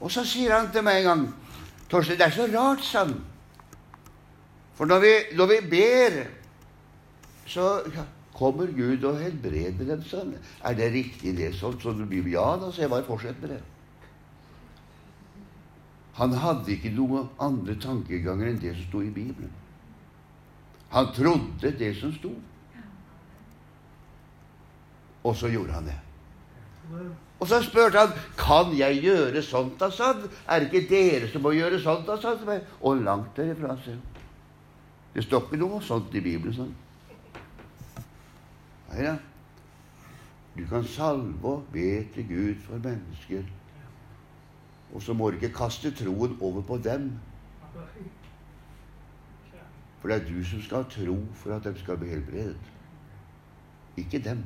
Og 0.00 0.10
så 0.12 0.24
sier 0.24 0.54
han 0.56 0.70
til 0.72 0.84
meg 0.84 1.02
en 1.02 1.08
gang 1.08 1.26
Torstein, 1.90 2.18
det 2.20 2.28
er 2.28 2.34
så 2.36 2.46
rart, 2.52 2.84
sa 2.86 3.04
han. 3.04 3.16
For 4.78 4.86
når 4.86 5.00
vi, 5.02 5.12
når 5.36 5.48
vi 5.50 5.56
ber, 5.70 6.18
så 7.50 7.64
ja, 7.90 8.04
kommer 8.34 8.70
Gud 8.72 9.04
og 9.04 9.18
helbreder 9.18 9.88
dem 9.88 10.04
sånn. 10.06 10.36
Er 10.64 10.76
det 10.78 10.92
riktig, 10.94 11.34
det 11.36 11.50
sånn 11.58 11.76
som 11.82 11.98
det 11.98 12.06
blir? 12.08 12.30
Ja, 12.30 12.54
da, 12.60 12.70
så 12.70 12.84
jeg 12.84 12.92
bare 12.92 13.04
fortsetter 13.08 13.42
med 13.42 13.56
det. 13.56 13.60
Han 16.20 16.36
hadde 16.36 16.72
ikke 16.74 16.92
noen 16.94 17.28
andre 17.42 17.74
tankeganger 17.80 18.52
enn 18.52 18.62
det 18.62 18.76
som 18.76 18.86
sto 18.86 19.02
i 19.02 19.12
Bibelen. 19.12 19.50
Han 20.94 21.10
trodde 21.16 21.74
det 21.78 21.90
som 21.98 22.14
sto. 22.14 22.32
Og 25.24 25.36
så 25.36 25.50
gjorde 25.52 25.76
han 25.76 25.90
det. 25.90 25.98
Og 27.40 27.48
så 27.48 27.62
spurte 27.64 27.98
han 27.98 28.12
kan 28.36 28.72
jeg 28.76 29.00
gjøre 29.04 29.42
sånt, 29.42 29.78
da, 29.80 29.88
sa. 29.90 30.12
Er 30.48 30.60
det 30.60 30.68
ikke 30.70 30.88
dere 30.90 31.30
som 31.30 31.42
må 31.42 31.54
gjøre 31.56 31.80
sånt, 31.80 32.10
til 32.20 32.46
meg. 32.46 32.66
Og 32.80 33.00
langt 33.00 33.36
derifra, 33.36 33.76
sa. 33.84 33.96
Det 35.14 35.24
står 35.24 35.46
ikke 35.46 35.60
noe 35.62 35.80
sånt 35.82 36.14
i 36.14 36.20
Bibelen. 36.20 36.54
sånn. 36.54 36.74
Nei 38.90 39.06
da. 39.06 39.16
Du 40.56 40.66
kan 40.68 40.84
salve 40.84 41.48
og 41.48 41.66
be 41.72 42.04
til 42.14 42.28
Gud 42.28 42.62
for 42.66 42.78
mennesker. 42.82 43.42
Og 44.94 45.02
så 45.02 45.14
må 45.14 45.30
du 45.30 45.38
ikke 45.38 45.54
kaste 45.54 45.90
troen 45.94 46.36
over 46.40 46.62
på 46.66 46.78
dem. 46.84 47.12
For 50.00 50.08
det 50.08 50.16
er 50.16 50.26
du 50.28 50.44
som 50.44 50.62
skal 50.62 50.84
tro 50.90 51.16
for 51.34 51.54
at 51.54 51.64
de 51.64 51.74
skal 51.78 51.98
bli 52.00 52.08
helbredet. 52.08 52.56
Ikke 53.96 54.18
dem. 54.24 54.44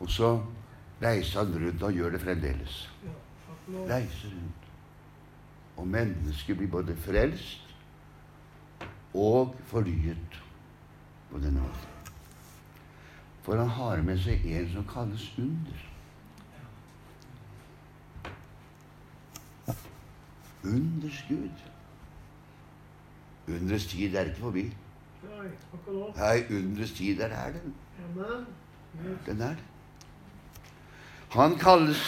Og 0.00 0.10
så 0.10 0.30
reiser 1.02 1.44
han 1.44 1.66
rundt 1.66 1.82
og 1.82 1.92
gjør 1.92 2.10
det 2.10 2.20
fremdeles. 2.20 2.90
Reiser 3.68 4.28
rundt. 4.34 4.68
Og 5.76 5.88
mennesket 5.88 6.56
blir 6.58 6.70
både 6.70 6.96
frelst 6.96 7.74
og 9.14 9.54
fornyet 9.70 10.40
på 11.30 11.38
denne 11.38 11.60
måten. 11.60 11.94
For 13.42 13.56
han 13.56 13.68
har 13.68 14.02
med 14.02 14.18
seg 14.20 14.44
en 14.44 14.72
som 14.72 14.84
kalles 14.90 15.28
under. 15.38 15.84
Unders 20.64 21.24
Gud. 21.28 21.64
Unders 23.48 23.86
tid 23.86 24.14
er 24.14 24.28
ikke 24.28 24.40
forbi. 24.40 24.66
Nei, 26.18 26.36
undrets 26.50 26.92
tid 26.92 27.18
der 27.18 27.32
er 27.32 27.52
den. 27.52 27.74
Den 29.26 29.40
er 29.40 29.48
det. 29.48 29.77
Han 31.30 31.58
kalles 31.58 32.02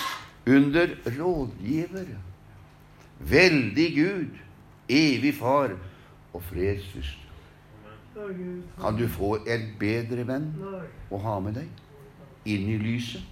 under 0.46 0.96
rådgiver. 1.06 2.06
Veldig 3.18 3.94
Gud, 3.94 4.38
evig 4.88 5.34
Far 5.34 5.76
og 6.32 6.42
fredsfyrste. 6.42 7.20
Kan 8.80 8.96
du 8.96 9.08
få 9.08 9.34
en 9.46 9.66
bedre 9.78 10.24
venn 10.26 10.48
å 11.10 11.20
ha 11.20 11.36
med 11.40 11.60
deg 11.60 12.48
inn 12.48 12.68
i 12.72 12.78
lyset? 12.80 13.22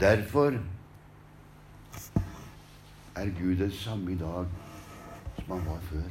Derfor 0.00 0.58
er 3.14 3.30
Gud 3.38 3.56
den 3.62 3.72
samme 3.72 4.12
i 4.12 4.18
dag 4.18 4.50
som 5.38 5.54
han 5.54 5.64
var 5.66 5.80
før. 5.88 6.10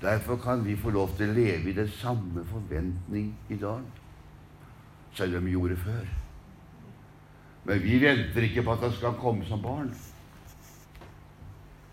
Derfor 0.00 0.36
kan 0.36 0.64
vi 0.64 0.76
få 0.76 0.90
lov 0.90 1.14
til 1.16 1.30
å 1.30 1.36
leve 1.36 1.70
i 1.70 1.76
den 1.76 1.90
samme 2.00 2.44
forventning 2.48 3.32
i 3.48 3.60
dag 3.60 3.84
som 5.16 5.30
de 5.32 5.50
gjorde 5.50 5.76
før. 5.76 6.06
Men 7.64 7.82
vi 7.82 8.00
venter 8.00 8.42
ikke 8.42 8.62
på 8.62 8.72
at 8.72 8.78
han 8.78 8.92
skal 8.92 9.16
komme 9.20 9.44
som 9.44 9.62
barn. 9.62 9.94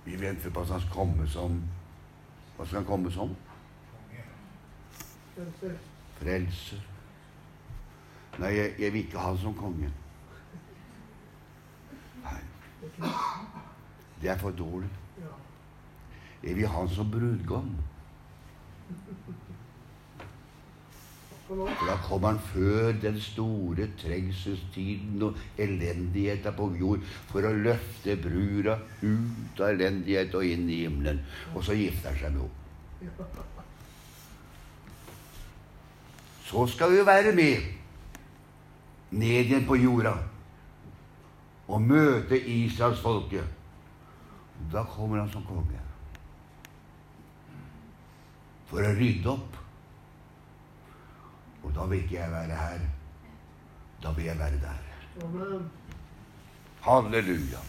Vi 0.06 0.22
venter 0.22 0.50
på 0.50 0.62
at 0.62 0.68
han 0.68 0.82
skal 0.82 0.94
komme 0.94 1.28
som 1.28 1.62
Hva 2.58 2.66
skal 2.66 2.78
han 2.78 2.86
komme 2.86 3.12
som? 3.12 3.32
Frelser. 6.20 6.82
Nei, 8.40 8.52
jeg, 8.58 8.74
jeg 8.80 8.94
vil 8.94 9.06
ikke 9.06 9.18
ha 9.18 9.32
han 9.32 9.40
som 9.42 9.56
konge. 9.58 9.90
Nei, 12.24 12.42
det 14.22 14.30
er 14.30 14.38
for 14.38 14.52
dårlig. 14.52 14.90
Jeg 16.44 16.56
vil 16.56 16.68
ha 16.68 16.80
han 16.80 16.94
som 16.94 17.12
brudgom. 17.12 17.74
For 21.48 21.56
da 21.60 21.96
kommer 22.06 22.28
han 22.28 22.40
før 22.40 22.94
den 23.02 23.20
store 23.22 23.88
trengselstiden 24.00 25.22
og 25.28 25.38
elendigheten 25.60 26.56
på 26.56 26.70
jord 26.80 27.04
for 27.32 27.44
å 27.44 27.52
løfte 27.66 28.16
brura 28.24 28.78
ut 29.04 29.60
av 29.60 29.74
elendighet 29.74 30.36
og 30.40 30.48
inn 30.48 30.70
i 30.72 30.84
himmelen. 30.86 31.20
Og 31.54 31.66
så 31.68 31.76
gifter 31.78 32.10
han 32.10 32.20
seg 32.22 32.38
med 32.38 32.42
henne. 32.48 33.48
Så 36.48 36.68
skal 36.72 36.94
vi 36.94 37.06
være 37.06 37.36
med 37.36 37.56
ned 39.14 39.40
igjen 39.46 39.68
på 39.68 39.76
jorda 39.82 40.14
og 41.68 41.82
møte 41.82 42.38
Israelsfolket. 42.40 43.60
Da 44.72 44.84
kommer 44.88 45.20
han 45.20 45.32
som 45.32 45.44
konge. 45.48 45.84
for 48.74 48.82
å 48.82 48.94
rydde 48.98 49.30
opp. 49.30 49.63
Da 51.76 51.86
vil 51.90 52.04
ikke 52.04 52.20
jeg 52.20 52.32
være 52.32 52.58
her. 52.58 52.80
Da 54.04 54.12
vil 54.12 54.26
jeg 54.26 54.40
være 54.40 54.60
der. 54.62 54.82
Halleluja. 56.84 57.62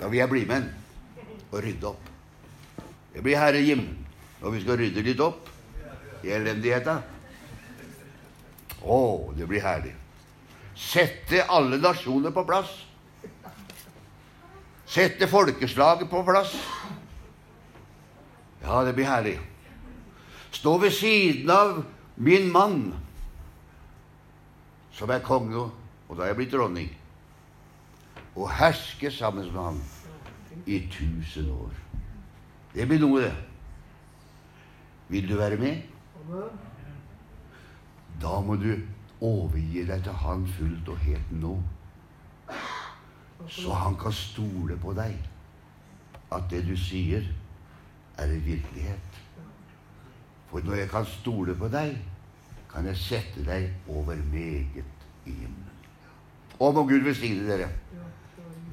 Da 0.00 0.08
vil 0.08 0.18
jeg 0.18 0.28
bli 0.28 0.44
med 0.48 0.68
og 1.50 1.62
rydde 1.62 1.86
opp. 1.86 2.10
Det 3.14 3.22
blir 3.22 3.38
Herre 3.38 3.62
Jim 3.62 3.82
når 4.40 4.54
vi 4.54 4.60
skal 4.62 4.78
rydde 4.80 5.02
litt 5.04 5.20
opp 5.20 5.48
i 6.24 6.30
elendigheta. 6.32 7.00
Å, 8.80 9.00
det 9.36 9.48
blir 9.48 9.60
herlig. 9.64 9.92
Sette 10.80 11.44
alle 11.52 11.76
nasjoner 11.82 12.32
på 12.32 12.46
plass. 12.48 12.70
Sette 14.90 15.28
folkeslaget 15.30 16.08
på 16.10 16.22
plass. 16.26 16.54
Ja, 18.64 18.80
det 18.86 18.94
blir 18.96 19.08
herlig. 19.10 19.36
Stå 20.54 20.78
ved 20.80 20.94
siden 20.96 21.50
av 21.52 21.82
min 22.20 22.52
mann, 22.52 22.94
som 24.92 25.10
er 25.10 25.22
konge, 25.24 25.70
og 26.08 26.16
da 26.16 26.26
er 26.26 26.34
jeg 26.34 26.36
blitt 26.36 26.52
dronning, 26.52 26.90
og 28.36 28.50
herske 28.58 29.10
sammen 29.10 29.48
med 29.54 29.62
han 29.62 29.78
i 30.66 30.82
tusen 30.92 31.48
år. 31.54 31.72
Det 32.74 32.86
blir 32.90 33.00
noe, 33.00 33.22
det. 33.24 33.32
Vil 35.08 35.30
du 35.30 35.38
være 35.40 35.56
med? 35.56 35.80
Da 38.20 38.36
må 38.44 38.58
du 38.60 38.74
overgi 39.20 39.86
deg 39.88 40.04
til 40.04 40.12
Han 40.12 40.44
fullt 40.58 40.92
og 40.92 41.00
helt 41.02 41.32
nå, 41.32 41.56
så 43.48 43.72
han 43.74 43.96
kan 43.98 44.12
stole 44.12 44.76
på 44.78 44.92
deg. 44.94 45.16
At 46.30 46.46
det 46.52 46.62
du 46.68 46.76
sier, 46.78 47.24
er 48.20 48.28
en 48.28 48.44
virkelighet. 48.44 49.20
For 50.50 50.62
når 50.66 50.82
jeg 50.82 50.90
kan 50.92 51.06
stole 51.08 51.54
på 51.56 51.68
deg, 51.72 51.96
kan 52.70 52.86
jeg 52.86 52.96
sette 52.96 53.44
deg 53.46 53.70
over 53.88 54.16
meget 54.30 54.84
i 55.26 55.34
himmelen. 55.34 55.66
Å, 56.60 56.70
må 56.76 56.84
Gud 56.86 57.06
velsigne 57.06 57.46
dere. 57.48 57.70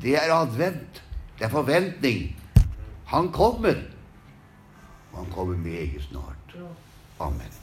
Det 0.01 0.17
er 0.19 0.33
advent. 0.35 1.01
Det 1.37 1.47
er 1.47 1.53
forventning. 1.53 2.27
Han 3.13 3.31
kommer. 3.31 3.79
Og 5.11 5.21
han 5.21 5.31
kommer 5.33 5.57
meget 5.57 6.03
snart. 6.09 6.57
Amen. 7.23 7.53